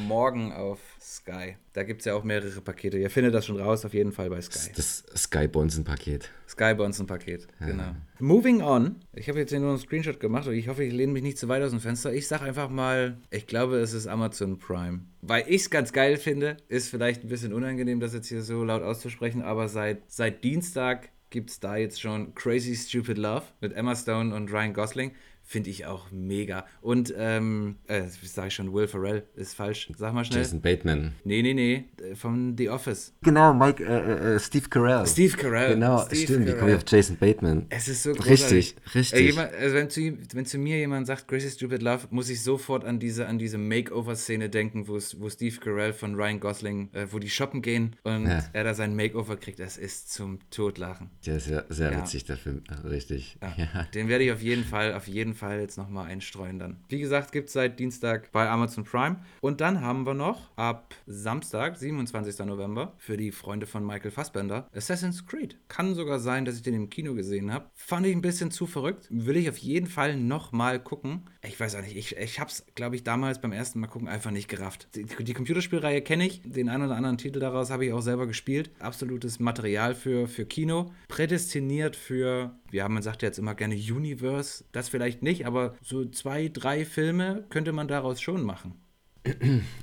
[0.07, 1.57] Morgen auf Sky.
[1.73, 2.97] Da gibt es ja auch mehrere Pakete.
[2.97, 4.71] Ihr findet das schon raus, auf jeden Fall bei Sky.
[4.73, 6.29] Das, das Sky Bonzen-Paket.
[6.47, 7.65] Sky Bonzen-Paket, ja.
[7.65, 7.95] genau.
[8.19, 8.95] Moving on.
[9.13, 11.37] Ich habe jetzt hier nur einen Screenshot gemacht und ich hoffe, ich lehne mich nicht
[11.37, 12.13] zu weit aus dem Fenster.
[12.13, 15.01] Ich sage einfach mal, ich glaube, es ist Amazon Prime.
[15.21, 18.63] Weil ich es ganz geil finde, ist vielleicht ein bisschen unangenehm, das jetzt hier so
[18.63, 23.73] laut auszusprechen, aber seit, seit Dienstag gibt es da jetzt schon Crazy Stupid Love mit
[23.73, 25.11] Emma Stone und Ryan Gosling.
[25.45, 26.65] Finde ich auch mega.
[26.81, 29.89] Und, ähm, äh, sage ich schon, Will Ferrell ist falsch.
[29.95, 30.39] Sag mal schnell.
[30.39, 31.13] Jason Bateman.
[31.25, 33.13] Nee, nee, nee, von The Office.
[33.21, 35.05] Genau, Mike, äh, äh, Steve Carell.
[35.05, 35.73] Steve Carell.
[35.73, 36.55] Genau, Steve stimmt, Carell.
[36.55, 37.65] wie komme ich auf Jason Bateman?
[37.69, 38.75] Es ist so großartig.
[38.85, 39.19] Richtig, richtig.
[39.19, 42.41] Äh, jemand, also wenn, zu, wenn zu mir jemand sagt, Crazy Stupid Love, muss ich
[42.41, 47.19] sofort an diese, an diese Makeover-Szene denken, wo Steve Carell von Ryan Gosling, äh, wo
[47.19, 48.43] die shoppen gehen und ja.
[48.53, 49.59] er da sein Makeover kriegt.
[49.59, 51.09] Das ist zum Totlachen.
[51.25, 52.01] Der ist ja sehr ja.
[52.01, 52.63] witzig, der Film.
[52.83, 53.37] Richtig.
[53.41, 53.83] Ja.
[53.93, 56.77] Den werde ich auf jeden Fall, auf jeden jeden Fall jetzt nochmal einstreuen dann.
[56.89, 59.17] Wie gesagt, gibt es seit Dienstag bei Amazon Prime.
[59.41, 62.45] Und dann haben wir noch ab Samstag, 27.
[62.45, 65.57] November, für die Freunde von Michael Fassbender, Assassin's Creed.
[65.67, 67.65] Kann sogar sein, dass ich den im Kino gesehen habe.
[67.73, 69.07] Fand ich ein bisschen zu verrückt.
[69.09, 71.23] Will ich auf jeden Fall nochmal gucken.
[71.41, 74.07] Ich weiß auch nicht, ich, ich habe es, glaube ich, damals beim ersten Mal gucken
[74.07, 74.87] einfach nicht gerafft.
[74.95, 76.41] Die, die Computerspielreihe kenne ich.
[76.43, 78.69] Den einen oder anderen Titel daraus habe ich auch selber gespielt.
[78.79, 80.91] Absolutes Material für, für Kino.
[81.07, 84.65] Prädestiniert für, ja, man sagt ja jetzt immer gerne Universe.
[84.71, 88.75] Das vielleicht nicht, aber so zwei, drei Filme könnte man daraus schon machen.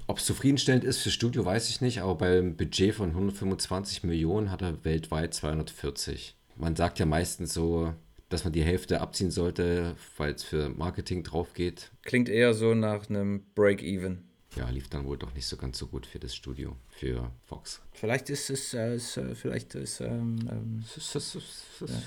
[0.06, 4.50] Ob es zufriedenstellend ist für Studio, weiß ich nicht, aber beim Budget von 125 Millionen
[4.50, 6.36] hat er weltweit 240.
[6.56, 7.94] Man sagt ja meistens so,
[8.28, 11.90] dass man die Hälfte abziehen sollte, weil es für Marketing drauf geht.
[12.02, 15.86] Klingt eher so nach einem Break-Even ja, lief dann wohl doch nicht so ganz so
[15.86, 17.80] gut für das Studio, für Fox.
[17.92, 20.84] Vielleicht ist es, äh, ist, äh, vielleicht ist, ähm, ähm,
[21.80, 22.02] ja.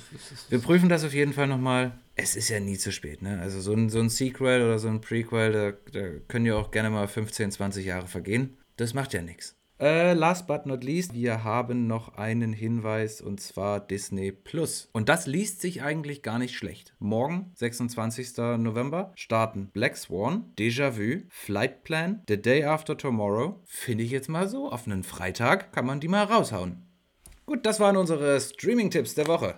[0.49, 1.97] wir prüfen das auf jeden Fall nochmal.
[2.15, 3.39] Es ist ja nie zu spät, ne?
[3.39, 6.71] Also so ein, so ein Sequel oder so ein Prequel, da, da können ja auch
[6.71, 8.57] gerne mal 15, 20 Jahre vergehen.
[8.75, 9.55] Das macht ja nichts.
[9.83, 14.87] Äh, last but not least, wir haben noch einen Hinweis und zwar Disney Plus.
[14.93, 16.95] Und das liest sich eigentlich gar nicht schlecht.
[16.99, 18.37] Morgen, 26.
[18.59, 23.59] November, starten Black Swan, Déjà-vu, Flight Plan, The Day After Tomorrow.
[23.65, 24.71] Finde ich jetzt mal so.
[24.71, 26.87] Auf einen Freitag kann man die mal raushauen.
[27.45, 29.55] Gut, das waren unsere Streaming-Tipps der Woche.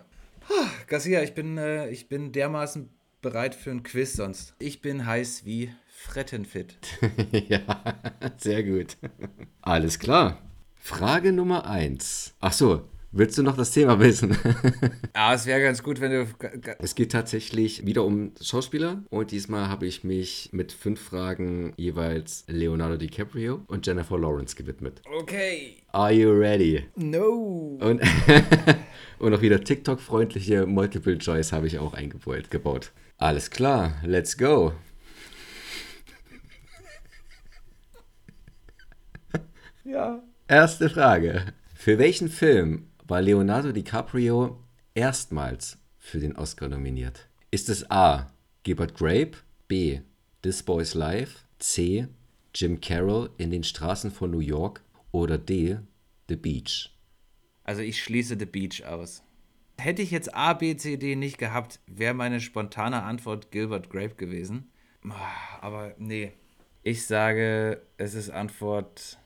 [0.87, 2.89] Garcia, ich bin, äh, ich bin dermaßen
[3.21, 4.55] bereit für ein Quiz sonst.
[4.57, 5.71] Ich bin heiß wie
[6.05, 6.75] Frettenfit.
[7.49, 7.59] ja,
[8.37, 8.95] sehr gut.
[9.61, 10.39] Alles klar.
[10.75, 12.35] Frage Nummer eins.
[12.39, 14.37] Ach so, willst du noch das Thema wissen?
[15.15, 16.27] ja, es wäre ganz gut, wenn du.
[16.79, 22.45] Es geht tatsächlich wieder um Schauspieler und diesmal habe ich mich mit fünf Fragen jeweils
[22.47, 25.01] Leonardo DiCaprio und Jennifer Lawrence gewidmet.
[25.19, 25.77] Okay.
[25.91, 26.85] Are you ready?
[26.95, 27.77] No.
[27.81, 28.01] Und,
[29.19, 32.91] und auch wieder TikTok-freundliche Multiple Choice habe ich auch eingebaut.
[33.17, 34.73] Alles klar, let's go.
[39.85, 40.23] Ja.
[40.47, 41.53] Erste Frage.
[41.75, 44.59] Für welchen Film war Leonardo DiCaprio
[44.95, 47.29] erstmals für den Oscar nominiert?
[47.51, 48.31] Ist es A.
[48.63, 49.33] Gilbert Grape,
[49.67, 49.99] B.
[50.41, 52.07] This Boy's Life, C.
[52.55, 54.81] Jim Carroll in den Straßen von New York
[55.11, 55.77] oder D.
[56.29, 56.91] The Beach?
[57.63, 59.21] Also ich schließe The Beach aus.
[59.77, 64.15] Hätte ich jetzt A, B, C, D nicht gehabt, wäre meine spontane Antwort Gilbert Grape
[64.15, 64.71] gewesen.
[65.61, 66.31] Aber nee.
[66.81, 69.19] Ich sage, es ist Antwort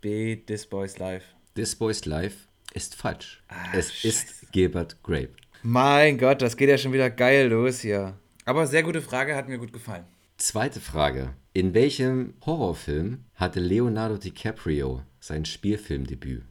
[0.00, 0.36] B.
[0.36, 1.26] This Boy's Life.
[1.54, 3.42] This Boy's Life ist falsch.
[3.48, 4.08] Ah, es Scheiße.
[4.08, 5.30] ist Gilbert Grape.
[5.62, 8.16] Mein Gott, das geht ja schon wieder geil los hier.
[8.44, 10.04] Aber sehr gute Frage, hat mir gut gefallen.
[10.36, 11.34] Zweite Frage.
[11.52, 16.44] In welchem Horrorfilm hatte Leonardo DiCaprio sein Spielfilmdebüt?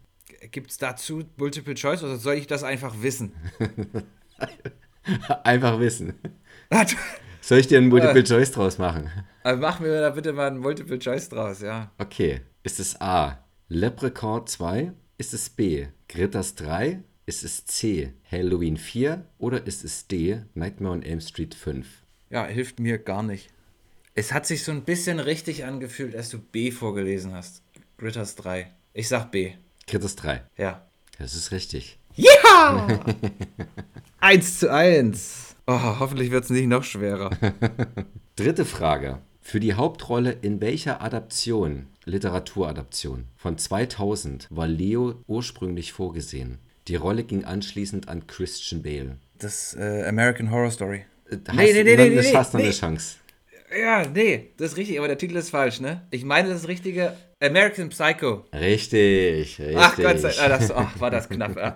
[0.52, 3.32] Gibt es dazu Multiple Choice oder soll ich das einfach wissen?
[5.44, 6.14] einfach wissen.
[7.40, 9.10] soll ich dir einen Multiple Choice draus machen?
[9.44, 11.92] Also mach mir da bitte mal einen Multiple Choice draus, ja.
[11.98, 12.42] Okay.
[12.68, 13.46] Ist es A.
[13.70, 14.92] Leprechaun 2?
[15.18, 15.88] Ist es B.
[16.10, 17.02] Gritters 3?
[17.26, 18.12] Ist es C.
[18.30, 19.26] Halloween 4?
[19.38, 20.42] Oder ist es D.
[20.54, 21.88] Nightmare on Elm Street 5?
[22.30, 23.48] Ja, hilft mir gar nicht.
[24.16, 27.64] Es hat sich so ein bisschen richtig angefühlt, als du B vorgelesen hast.
[27.98, 28.70] Gritters 3.
[28.92, 29.54] Ich sag B.
[29.88, 30.44] Gritters 3.
[30.58, 30.86] Ja.
[31.20, 32.00] Das ist richtig.
[32.16, 32.86] Ja!
[34.20, 35.56] 1 zu 1.
[35.68, 37.30] Oh, hoffentlich wird es nicht noch schwerer.
[38.36, 39.22] Dritte Frage.
[39.40, 46.60] Für die Hauptrolle in welcher Adaption, Literaturadaption, von 2000 war Leo ursprünglich vorgesehen?
[46.88, 49.18] Die Rolle ging anschließend an Christian Bale.
[49.38, 51.06] Das äh, American Horror Story.
[51.30, 52.68] Äh, hast, nee, nee, nee, nee, nee, hast noch nee.
[52.68, 53.18] eine Chance.
[53.78, 56.08] Ja, nee, das ist richtig, aber der Titel ist falsch, ne?
[56.10, 58.46] Ich meine das richtige American Psycho.
[58.54, 59.78] Richtig, richtig.
[59.78, 61.58] Ach Gott sei Dank, das, ach, war das knapp.
[61.58, 61.76] Ja.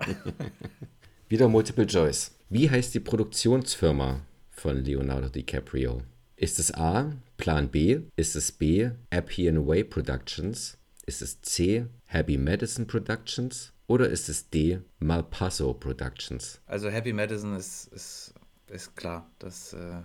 [1.28, 2.34] Wieder Multiple Choice.
[2.48, 4.20] Wie heißt die Produktionsfirma
[4.50, 6.02] von Leonardo DiCaprio?
[6.42, 8.00] Ist es A, Plan B?
[8.16, 10.76] Ist es B, Appian Way Productions?
[11.06, 13.72] Ist es C, Happy Madison Productions?
[13.86, 16.60] Oder ist es D, Malpaso Productions?
[16.66, 18.34] Also Happy Madison ist, ist,
[18.66, 20.00] ist klar, das äh,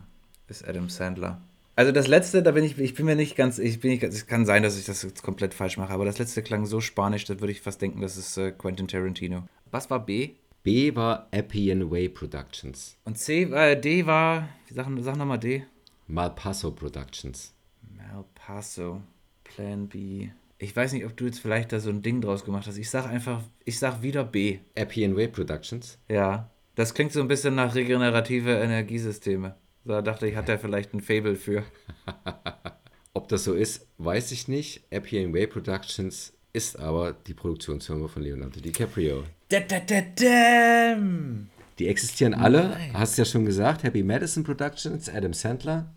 [0.47, 1.41] ist Adam Sandler.
[1.75, 4.27] Also das letzte, da bin ich, ich bin mir nicht ganz, ich bin nicht, es
[4.27, 7.25] kann sein, dass ich das jetzt komplett falsch mache, aber das letzte klang so spanisch,
[7.25, 9.47] da würde ich fast denken, das ist äh, Quentin Tarantino.
[9.71, 10.35] Was war B?
[10.61, 12.95] B war Appian Way Productions.
[13.05, 15.65] Und C, äh, D war, sag, sag nochmal D.
[16.07, 17.53] Malpaso Productions.
[17.95, 19.01] Malpaso,
[19.43, 20.29] Plan B.
[20.57, 22.77] Ich weiß nicht, ob du jetzt vielleicht da so ein Ding draus gemacht hast.
[22.77, 24.59] Ich sag einfach, ich sag wieder B.
[24.75, 25.99] Appian Way Productions?
[26.09, 26.49] Ja.
[26.75, 29.55] Das klingt so ein bisschen nach regenerative Energiesysteme.
[29.85, 31.63] Da dachte ich, hat er vielleicht ein Fable für.
[33.13, 34.83] ob das so ist, weiß ich nicht.
[34.91, 39.23] Appian Way Productions ist aber die Produktionsfirma von Leonardo DiCaprio.
[39.49, 41.49] Da, da, da, damn.
[41.79, 42.93] Die existieren alle, Nein.
[42.93, 43.83] hast du ja schon gesagt.
[43.83, 45.93] Happy Madison Productions, Adam Sandler.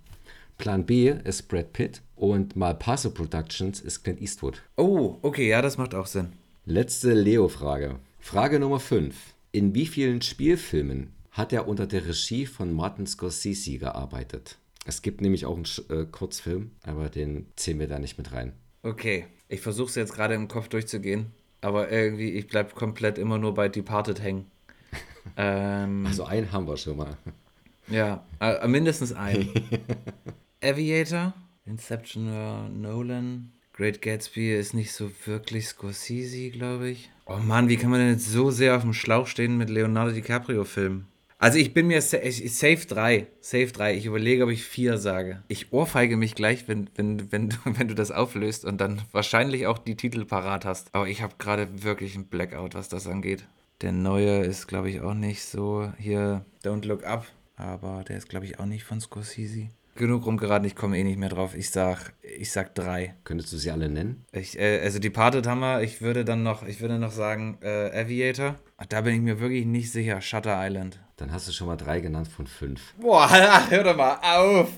[0.60, 4.60] Plan B ist Brad Pitt und Malpaso Productions ist Clint Eastwood.
[4.76, 6.34] Oh, okay, ja, das macht auch Sinn.
[6.66, 7.98] Letzte Leo-Frage.
[8.18, 9.16] Frage Nummer 5.
[9.52, 14.58] In wie vielen Spielfilmen hat er unter der Regie von Martin Scorsese gearbeitet?
[14.84, 18.52] Es gibt nämlich auch einen äh, Kurzfilm, aber den zählen wir da nicht mit rein.
[18.82, 21.32] Okay, ich versuche es jetzt gerade im Kopf durchzugehen,
[21.62, 24.50] aber irgendwie, ich bleibe komplett immer nur bei Departed hängen.
[25.38, 27.16] ähm, also einen haben wir schon mal.
[27.88, 29.48] Ja, äh, mindestens einen.
[30.62, 31.32] Aviator,
[31.64, 37.10] Inception, äh, Nolan, Great Gatsby ist nicht so wirklich Scorsese, glaube ich.
[37.24, 40.12] Oh Mann, wie kann man denn jetzt so sehr auf dem Schlauch stehen mit Leonardo
[40.12, 41.06] DiCaprio-Filmen?
[41.38, 43.26] Also ich bin mir safe 3.
[43.40, 43.96] Safe 3.
[43.96, 45.42] Ich überlege, ob ich 4 sage.
[45.48, 49.66] Ich ohrfeige mich gleich, wenn, wenn, wenn, du, wenn du das auflöst und dann wahrscheinlich
[49.66, 50.94] auch die Titel parat hast.
[50.94, 53.46] Aber ich habe gerade wirklich einen Blackout, was das angeht.
[53.80, 57.26] Der neue ist, glaube ich, auch nicht so hier Don't Look Up.
[57.56, 61.18] Aber der ist, glaube ich, auch nicht von Scorsese genug rumgeraten, ich komme eh nicht
[61.18, 61.54] mehr drauf.
[61.54, 63.14] Ich sag, ich sag drei.
[63.24, 64.24] Könntest du sie alle nennen?
[64.32, 67.90] Ich, äh, also Departed haben wir, ich würde dann noch, ich würde noch sagen, äh,
[67.98, 68.56] Aviator.
[68.88, 70.20] Da bin ich mir wirklich nicht sicher.
[70.20, 71.00] Shutter Island.
[71.16, 72.94] Dann hast du schon mal drei genannt von fünf.
[72.98, 73.28] Boah,
[73.70, 74.68] hör doch mal auf.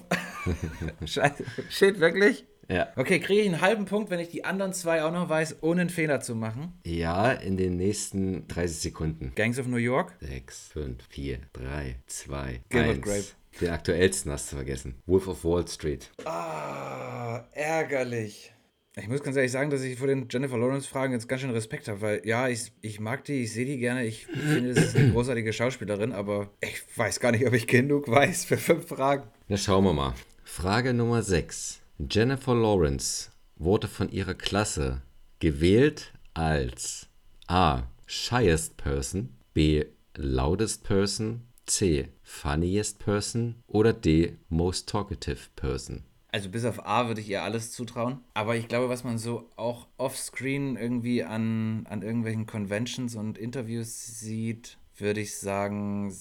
[1.05, 1.45] Scheiße.
[1.71, 2.45] Shit, wirklich?
[2.69, 2.89] Ja.
[2.97, 5.83] Okay, kriege ich einen halben Punkt, wenn ich die anderen zwei auch noch weiß, ohne
[5.83, 6.73] einen Fehler zu machen?
[6.85, 9.33] Ja, in den nächsten 30 Sekunden.
[9.35, 10.15] Gangs of New York?
[10.21, 13.01] 6, 5, 4, 3, 2, Gilbert 1.
[13.03, 13.25] Grape.
[13.61, 14.97] Den aktuellsten hast du vergessen.
[15.07, 16.11] Wolf of Wall Street.
[16.25, 18.53] Ah, ärgerlich.
[18.95, 21.89] Ich muss ganz ehrlich sagen, dass ich vor den Jennifer Lawrence-Fragen jetzt ganz schön Respekt
[21.89, 24.97] habe, weil ja, ich, ich mag die, ich sehe die gerne, ich finde, sie ist
[24.97, 29.29] eine großartige Schauspielerin, aber ich weiß gar nicht, ob ich genug weiß für fünf Fragen.
[29.49, 30.15] Na, schauen wir mal.
[30.45, 31.81] Frage Nummer 6.
[32.11, 35.01] Jennifer Lawrence wurde von ihrer Klasse
[35.39, 37.09] gewählt als
[37.47, 37.85] A.
[38.07, 39.87] Shyest Person, B.
[40.17, 42.09] Loudest Person, C.
[42.33, 44.39] Funniest Person oder D.
[44.49, 46.03] Most Talkative Person?
[46.33, 48.19] Also bis auf A würde ich ihr alles zutrauen.
[48.35, 54.19] Aber ich glaube, was man so auch offscreen irgendwie an, an irgendwelchen Conventions und Interviews
[54.19, 56.13] sieht, würde ich sagen,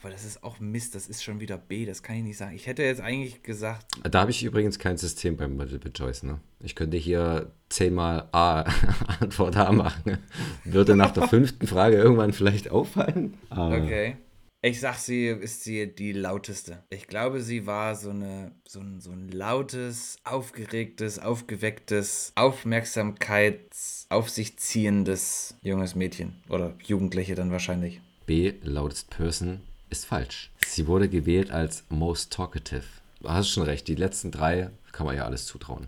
[0.00, 2.54] aber das ist auch Mist, das ist schon wieder B, das kann ich nicht sagen.
[2.54, 3.84] Ich hätte jetzt eigentlich gesagt.
[4.10, 6.40] Da habe ich übrigens kein System beim Multiple Choice, ne?
[6.60, 8.60] Ich könnte hier zehnmal A
[9.20, 10.18] Antwort A machen.
[10.64, 13.34] Würde nach der fünften Frage irgendwann vielleicht auffallen.
[13.50, 14.16] Okay.
[14.66, 16.82] Ich sag, sie ist sie die lauteste.
[16.90, 24.28] Ich glaube, sie war so, eine, so, ein, so ein lautes, aufgeregtes, aufgewecktes, Aufmerksamkeits-, auf
[24.28, 26.34] sich ziehendes junges Mädchen.
[26.48, 28.00] Oder Jugendliche dann wahrscheinlich.
[28.26, 30.50] B, loudest person, ist falsch.
[30.66, 32.82] Sie wurde gewählt als most talkative.
[33.20, 35.86] Du hast schon recht, die letzten drei kann man ja alles zutrauen.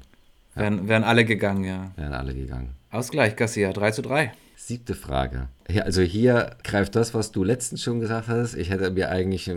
[0.55, 0.63] Ja.
[0.63, 1.91] Wären, wären alle gegangen, ja.
[1.97, 2.77] Wären alle gegangen.
[2.93, 4.33] Ausgleich, Garcia, 3 zu 3.
[4.69, 5.49] Siebte Frage.
[5.71, 8.55] Ja, also hier greift das, was du letztens schon gesagt hast.
[8.55, 9.51] Ich hätte mir eigentlich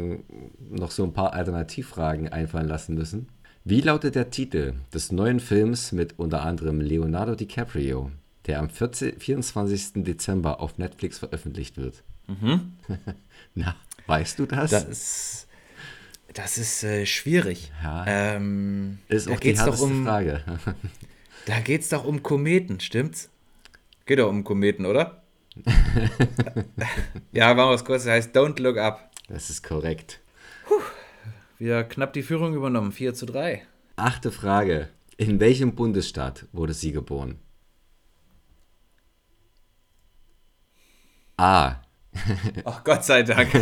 [0.69, 3.27] noch so ein paar Alternativfragen einfallen lassen müssen.
[3.65, 8.09] Wie lautet der Titel des neuen Films mit unter anderem Leonardo DiCaprio,
[8.45, 10.03] der am 14, 24.
[10.05, 12.03] Dezember auf Netflix veröffentlicht wird?
[12.27, 12.71] Mhm.
[13.53, 13.75] Na,
[14.07, 14.71] weißt du das?
[14.71, 15.47] Das ist,
[16.33, 17.73] das ist äh, schwierig.
[17.83, 20.41] Ja, ähm, ist auch die doch um, Frage.
[21.47, 23.29] da geht es doch um Kometen, stimmt's?
[24.05, 25.23] Geht doch um Kometen, oder?
[27.31, 28.03] ja, machen wir es kurz.
[28.03, 29.09] Das heißt Don't Look Up.
[29.27, 30.19] Das ist korrekt.
[30.67, 30.81] Puh,
[31.59, 32.91] wieder knapp die Führung übernommen.
[32.91, 33.63] 4 zu 3.
[33.95, 34.89] Achte Frage.
[35.17, 37.39] In welchem Bundesstaat wurde sie geboren?
[41.37, 41.81] A.
[42.65, 43.49] Ach, Gott sei Dank.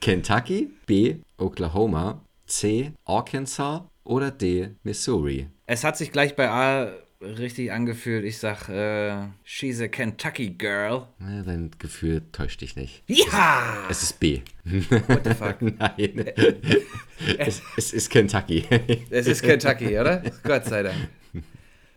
[0.00, 1.16] Kentucky, B.
[1.36, 2.92] Oklahoma, C.
[3.04, 4.76] Arkansas oder D.
[4.82, 5.48] Missouri?
[5.66, 8.24] Es hat sich gleich bei A richtig angefühlt.
[8.24, 11.06] Ich sag, äh, she's a Kentucky girl.
[11.20, 13.02] Ja, dein Gefühl täuscht dich nicht.
[13.06, 13.86] Ja!
[13.90, 14.40] Es, ist B.
[14.64, 15.60] What the fuck?
[15.62, 16.26] Nein.
[17.38, 18.64] es, es ist Kentucky.
[19.10, 20.22] es ist Kentucky, oder?
[20.42, 21.08] Gott sei Dank.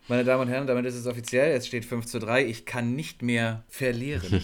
[0.10, 1.56] Meine Damen und Herren, damit ist es offiziell.
[1.56, 2.46] Es steht 5 zu 3.
[2.46, 4.44] Ich kann nicht mehr verlieren.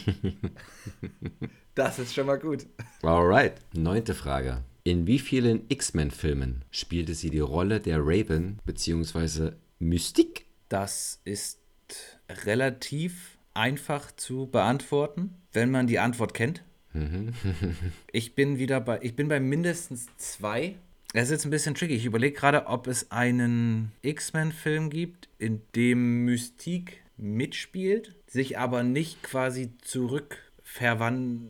[1.75, 2.65] das ist schon mal gut.
[3.01, 3.55] Alright.
[3.73, 4.63] Neunte Frage.
[4.85, 9.51] In wie vielen X-Men-Filmen spielte sie die Rolle der Raven bzw.
[9.79, 10.48] Mystique?
[10.69, 11.59] Das ist
[12.45, 16.63] relativ einfach zu beantworten, wenn man die Antwort kennt.
[16.93, 17.33] Mhm.
[18.11, 20.75] ich bin wieder bei, ich bin bei mindestens zwei.
[21.13, 21.95] Es ist jetzt ein bisschen tricky.
[21.95, 29.23] Ich überlege gerade, ob es einen X-Men-Film gibt, in dem Mystique mitspielt, sich aber nicht
[29.23, 31.49] quasi zurückverwandelt.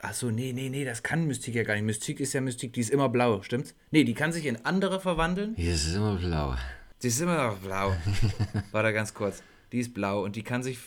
[0.00, 1.84] Achso, nee, nee, nee, das kann Mystique ja gar nicht.
[1.84, 3.74] Mystique ist ja Mystique, die ist immer blau, stimmt's?
[3.90, 5.56] Nee, die kann sich in andere verwandeln.
[5.56, 6.54] Die ist immer blau.
[7.02, 7.94] Die ist immer noch blau.
[8.72, 9.42] War da ganz kurz.
[9.72, 10.78] Die ist blau und die kann sich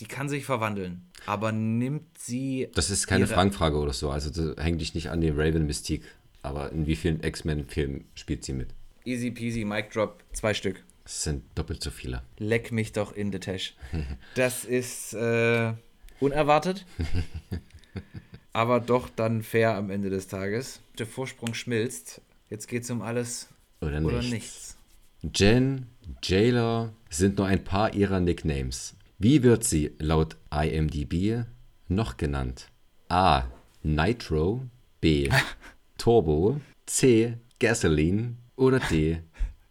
[0.00, 1.02] die kann sich verwandeln.
[1.26, 2.68] Aber nimmt sie.
[2.74, 4.10] Das ist keine Fangfrage oder so.
[4.10, 6.04] Also das hängt dich nicht an die Raven Mystique.
[6.42, 8.68] Aber in wie vielen X-Men-Filmen spielt sie mit?
[9.04, 10.84] Easy peasy, Mic Drop, zwei Stück.
[11.04, 12.22] Das sind doppelt so viele.
[12.38, 13.74] Leck mich doch in the Tash.
[14.34, 15.72] Das ist äh,
[16.20, 16.84] unerwartet.
[18.52, 20.80] aber doch dann fair am Ende des Tages.
[20.98, 22.20] Der Vorsprung schmilzt.
[22.50, 23.48] Jetzt geht es um alles
[23.80, 24.30] oder, oder nichts.
[24.30, 24.73] nichts.
[25.32, 25.86] Jen,
[26.22, 28.94] Jailer sind nur ein paar ihrer Nicknames.
[29.18, 31.44] Wie wird sie laut IMDb
[31.88, 32.68] noch genannt?
[33.08, 33.44] A.
[33.82, 34.66] Nitro,
[35.00, 35.30] B.
[35.98, 37.38] Turbo, C.
[37.58, 39.22] Gasoline oder D.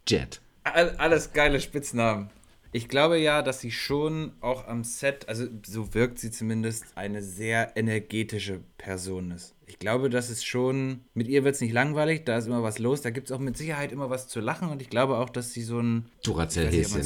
[0.08, 0.40] Jet.
[0.64, 2.30] Alles geile Spitznamen.
[2.74, 7.22] Ich glaube ja, dass sie schon auch am Set, also so wirkt sie zumindest, eine
[7.22, 9.54] sehr energetische Person ist.
[9.66, 12.80] Ich glaube, dass es schon, mit ihr wird es nicht langweilig, da ist immer was
[12.80, 15.30] los, da gibt es auch mit Sicherheit immer was zu lachen und ich glaube auch,
[15.30, 17.04] dass sie so ein Duracell-Häschen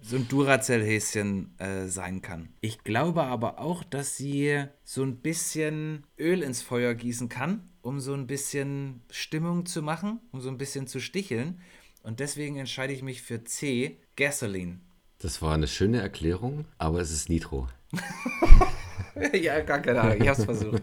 [0.00, 2.48] so ein Duracell-Häschen äh, sein kann.
[2.62, 8.00] Ich glaube aber auch, dass sie so ein bisschen Öl ins Feuer gießen kann, um
[8.00, 11.60] so ein bisschen Stimmung zu machen, um so ein bisschen zu sticheln.
[12.02, 14.78] Und deswegen entscheide ich mich für C, Gasoline.
[15.18, 17.68] Das war eine schöne Erklärung, aber es ist Nitro.
[19.32, 20.20] ja, gar keine Ahnung.
[20.20, 20.82] Ich habe es versucht.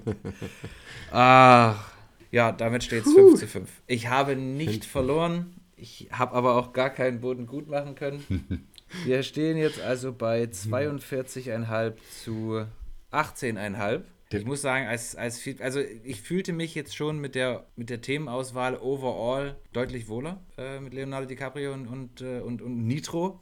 [1.12, 1.92] Ach,
[2.32, 3.70] ja, damit steht es 5 zu 5.
[3.86, 5.54] Ich habe nicht verloren.
[5.76, 8.68] Ich habe aber auch gar keinen Boden gut machen können.
[9.06, 12.66] Wir stehen jetzt also bei 42,5 zu
[13.12, 14.02] 18,5.
[14.32, 18.02] Ich muss sagen, als, als also ich fühlte mich jetzt schon mit der, mit der
[18.02, 23.40] Themenauswahl overall deutlich wohler äh, mit Leonardo DiCaprio und, und, äh, und, und Nitro.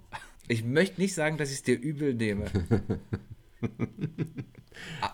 [0.48, 2.46] Ich möchte nicht sagen, dass ich es dir übel nehme.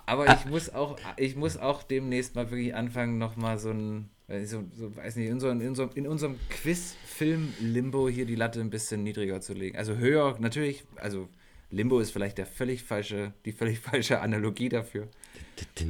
[0.06, 4.10] Aber ich muss auch, ich muss auch demnächst mal wirklich anfangen, nochmal so ein,
[4.46, 8.70] so, so, weiß nicht, in, so, in, so, in unserem Quiz-Film-Limbo hier die Latte ein
[8.70, 9.78] bisschen niedriger zu legen.
[9.78, 11.28] Also höher, natürlich, also
[11.70, 15.08] Limbo ist vielleicht der völlig falsche, die völlig falsche Analogie dafür.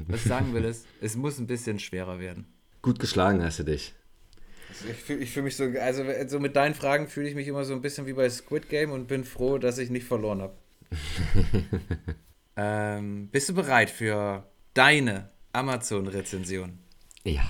[0.07, 2.45] Was sagen will ist, es muss ein bisschen schwerer werden.
[2.81, 3.93] Gut geschlagen hast du dich.
[4.69, 7.63] Also ich fühle fühl mich so, also so mit deinen Fragen fühle ich mich immer
[7.63, 10.55] so ein bisschen wie bei Squid Game und bin froh, dass ich nicht verloren habe.
[12.57, 16.79] ähm, bist du bereit für deine Amazon-Rezension?
[17.23, 17.49] Ja.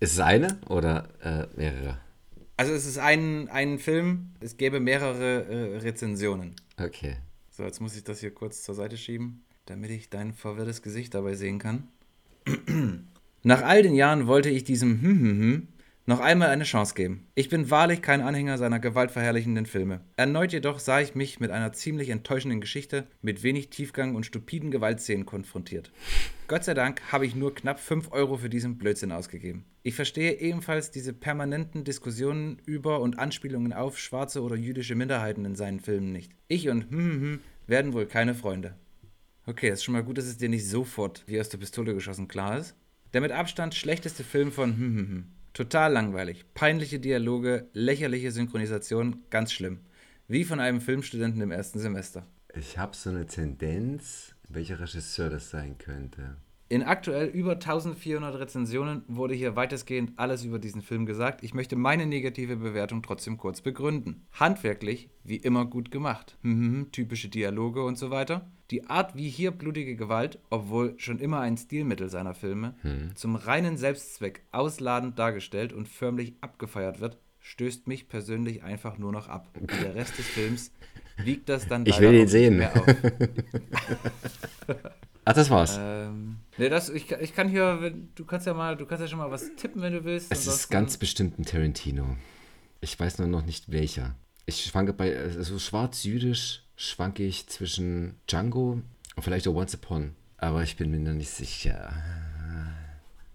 [0.00, 1.98] Ist es eine oder äh, mehrere?
[2.56, 6.54] Also es ist ein, ein Film, es gäbe mehrere äh, Rezensionen.
[6.78, 7.16] Okay.
[7.50, 11.14] So, jetzt muss ich das hier kurz zur Seite schieben, damit ich dein verwirrtes Gesicht
[11.14, 11.88] dabei sehen kann.
[13.42, 15.68] Nach all den Jahren wollte ich diesem hm, hm, hm
[16.06, 17.26] noch einmal eine Chance geben.
[17.34, 20.00] Ich bin wahrlich kein Anhänger seiner gewaltverherrlichenden Filme.
[20.16, 24.70] Erneut jedoch sah ich mich mit einer ziemlich enttäuschenden Geschichte mit wenig Tiefgang und stupiden
[24.70, 25.90] Gewaltszenen konfrontiert.
[26.46, 29.64] Gott sei Dank habe ich nur knapp 5 Euro für diesen Blödsinn ausgegeben.
[29.82, 35.56] Ich verstehe ebenfalls diese permanenten Diskussionen über und Anspielungen auf schwarze oder jüdische Minderheiten in
[35.56, 36.32] seinen Filmen nicht.
[36.48, 38.74] Ich und hm, hm, hm werden wohl keine Freunde.
[39.46, 42.28] Okay, ist schon mal gut, dass es dir nicht sofort wie aus der Pistole geschossen
[42.28, 42.74] klar ist.
[43.14, 45.24] Der mit Abstand schlechteste Film von hm, hm, hm.
[45.54, 46.44] Total langweilig.
[46.52, 49.82] Peinliche Dialoge, lächerliche Synchronisation, ganz schlimm.
[50.26, 52.26] Wie von einem Filmstudenten im ersten Semester.
[52.56, 56.38] Ich habe so eine Tendenz, welcher Regisseur das sein könnte.
[56.70, 61.44] In aktuell über 1400 Rezensionen wurde hier weitestgehend alles über diesen Film gesagt.
[61.44, 64.26] Ich möchte meine negative Bewertung trotzdem kurz begründen.
[64.32, 66.38] Handwerklich, wie immer gut gemacht.
[66.42, 68.50] Mhm, typische Dialoge und so weiter.
[68.70, 73.14] Die Art, wie hier blutige Gewalt, obwohl schon immer ein Stilmittel seiner Filme, hm.
[73.14, 79.28] zum reinen Selbstzweck ausladend dargestellt und förmlich abgefeiert wird, stößt mich persönlich einfach nur noch
[79.28, 79.50] ab.
[79.82, 80.72] Der Rest des Films
[81.22, 82.56] wiegt das dann ich will ihn sehen.
[82.56, 82.86] mehr auf.
[85.24, 85.78] Ach, das war's.
[85.80, 89.18] Ähm, nee, das, ich, ich kann hier, du kannst ja mal, du kannst ja schon
[89.18, 90.30] mal was tippen, wenn du willst.
[90.30, 92.16] Es ist ganz bestimmt ein Tarantino.
[92.80, 94.14] Ich weiß nur noch nicht welcher.
[94.46, 98.82] Ich schwanke bei, also schwarz-jüdisch schwanke ich zwischen Django
[99.16, 100.14] und vielleicht auch Once Upon.
[100.36, 101.94] Aber ich bin mir noch nicht sicher.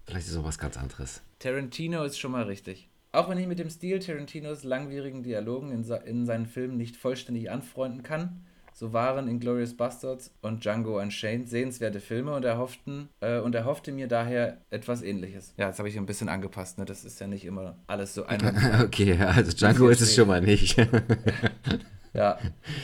[0.05, 1.21] Vielleicht ist es auch was ganz anderes.
[1.39, 2.89] Tarantino ist schon mal richtig.
[3.11, 7.49] Auch wenn ich mit dem Stil Tarantinos langwierigen Dialogen in, in seinen Filmen nicht vollständig
[7.49, 8.45] anfreunden kann,
[8.79, 14.07] so waren Inglourious Bastards und Django Unchained sehenswerte Filme und erhofften äh, und erhoffte mir
[14.07, 15.53] daher etwas ähnliches.
[15.57, 16.85] Ja, jetzt habe ich ein bisschen angepasst, ne?
[16.85, 18.81] Das ist ja nicht immer alles so einfach.
[18.81, 20.77] okay, also Django ist es schon mal nicht.
[22.13, 22.39] ja,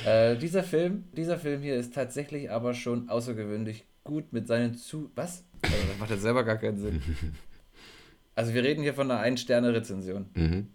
[0.06, 5.12] äh, dieser Film, dieser Film hier ist tatsächlich aber schon außergewöhnlich gut mit seinen zu.
[5.16, 5.46] Was?
[5.62, 7.02] Also, das macht ja selber gar keinen Sinn.
[8.38, 10.26] Also wir reden hier von einer Ein-Sterne-Rezension.
[10.34, 10.68] Mhm.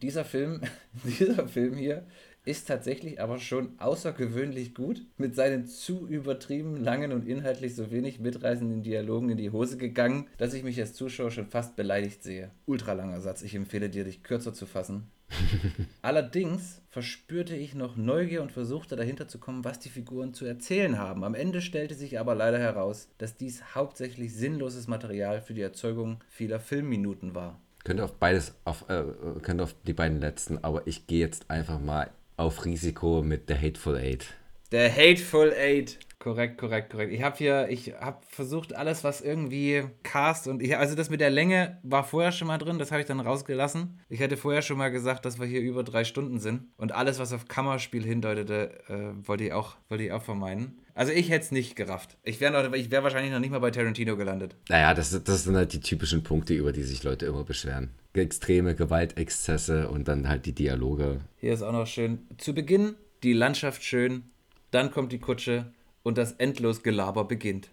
[0.00, 0.60] Dieser Film,
[1.02, 2.06] dieser Film hier
[2.48, 5.02] ist tatsächlich aber schon außergewöhnlich gut.
[5.18, 10.26] Mit seinen zu übertrieben langen und inhaltlich so wenig mitreißenden Dialogen in die Hose gegangen,
[10.38, 12.50] dass ich mich als Zuschauer schon fast beleidigt sehe.
[12.64, 13.42] Ultralanger Satz.
[13.42, 15.10] Ich empfehle dir, dich kürzer zu fassen.
[16.02, 20.96] Allerdings verspürte ich noch Neugier und versuchte dahinter zu kommen, was die Figuren zu erzählen
[20.96, 21.24] haben.
[21.24, 26.24] Am Ende stellte sich aber leider heraus, dass dies hauptsächlich sinnloses Material für die Erzeugung
[26.30, 27.60] vieler Filmminuten war.
[27.84, 29.04] Könnte auf beides, auf, äh,
[29.42, 33.54] könnte auf die beiden letzten, aber ich gehe jetzt einfach mal auf Risiko mit The
[33.54, 34.26] Hateful Eight.
[34.70, 35.98] The Hateful Eight.
[36.28, 37.10] Korrekt, korrekt, korrekt.
[37.10, 41.22] Ich habe hier, ich habe versucht, alles, was irgendwie Cast und ich, also das mit
[41.22, 43.98] der Länge war vorher schon mal drin, das habe ich dann rausgelassen.
[44.10, 47.18] Ich hätte vorher schon mal gesagt, dass wir hier über drei Stunden sind und alles,
[47.18, 50.76] was auf Kammerspiel hindeutete, äh, wollte ich auch, wollte ich auch vermeiden.
[50.94, 52.18] Also ich hätte es nicht gerafft.
[52.24, 54.54] Ich wäre wär wahrscheinlich noch nicht mal bei Tarantino gelandet.
[54.68, 57.88] Naja, das, das sind halt die typischen Punkte, über die sich Leute immer beschweren.
[58.12, 61.22] Extreme Gewaltexzesse und dann halt die Dialoge.
[61.38, 62.18] Hier ist auch noch schön.
[62.36, 64.24] Zu Beginn die Landschaft schön,
[64.70, 65.72] dann kommt die Kutsche,
[66.02, 67.70] und das endlos Gelaber beginnt.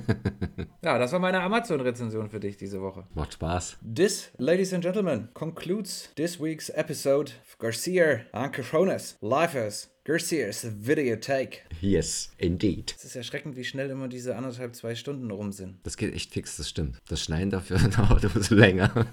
[0.82, 3.06] ja, das war meine Amazon-Rezension für dich diese Woche.
[3.14, 3.78] Macht Spaß.
[3.94, 11.66] This, ladies and gentlemen, concludes this week's episode of Garcia and Coronas Lifers Garcia's Videothek.
[11.80, 12.94] Yes, indeed.
[12.96, 15.78] Es ist erschreckend, wie schnell immer diese anderthalb, zwei Stunden rum sind.
[15.84, 16.98] Das geht echt fix, das stimmt.
[17.08, 19.06] Das Schneiden dafür dauert immer so länger.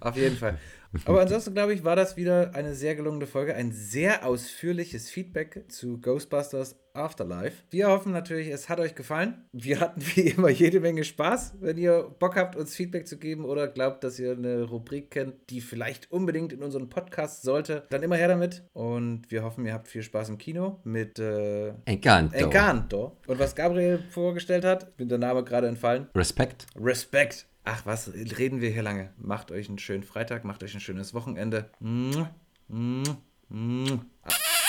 [0.00, 0.58] Auf jeden Fall.
[1.04, 3.54] Aber ansonsten, glaube ich, war das wieder eine sehr gelungene Folge.
[3.54, 7.62] Ein sehr ausführliches Feedback zu Ghostbusters Afterlife.
[7.70, 9.44] Wir hoffen natürlich, es hat euch gefallen.
[9.52, 11.56] Wir hatten wie immer jede Menge Spaß.
[11.60, 15.34] Wenn ihr Bock habt, uns Feedback zu geben oder glaubt, dass ihr eine Rubrik kennt,
[15.50, 18.64] die vielleicht unbedingt in unseren Podcast sollte, dann immer her damit.
[18.72, 22.36] Und wir hoffen, ihr habt viel Spaß im Kino mit äh, Encanto.
[22.36, 23.16] Encanto.
[23.26, 26.08] Und was Gabriel vorgestellt hat, bin der Name gerade entfallen.
[26.14, 26.66] Respekt.
[26.76, 27.46] Respekt.
[27.68, 29.12] Ach was, reden wir hier lange.
[29.18, 31.68] Macht euch einen schönen Freitag, macht euch ein schönes Wochenende.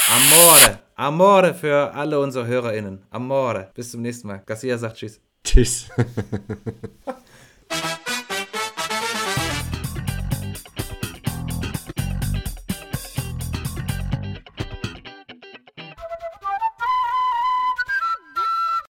[0.10, 0.80] Amore.
[0.96, 3.04] Amore für alle unsere HörerInnen.
[3.12, 3.70] Amore.
[3.76, 4.42] Bis zum nächsten Mal.
[4.44, 5.22] Garcia sagt Tschüss.
[5.44, 5.90] Tschüss.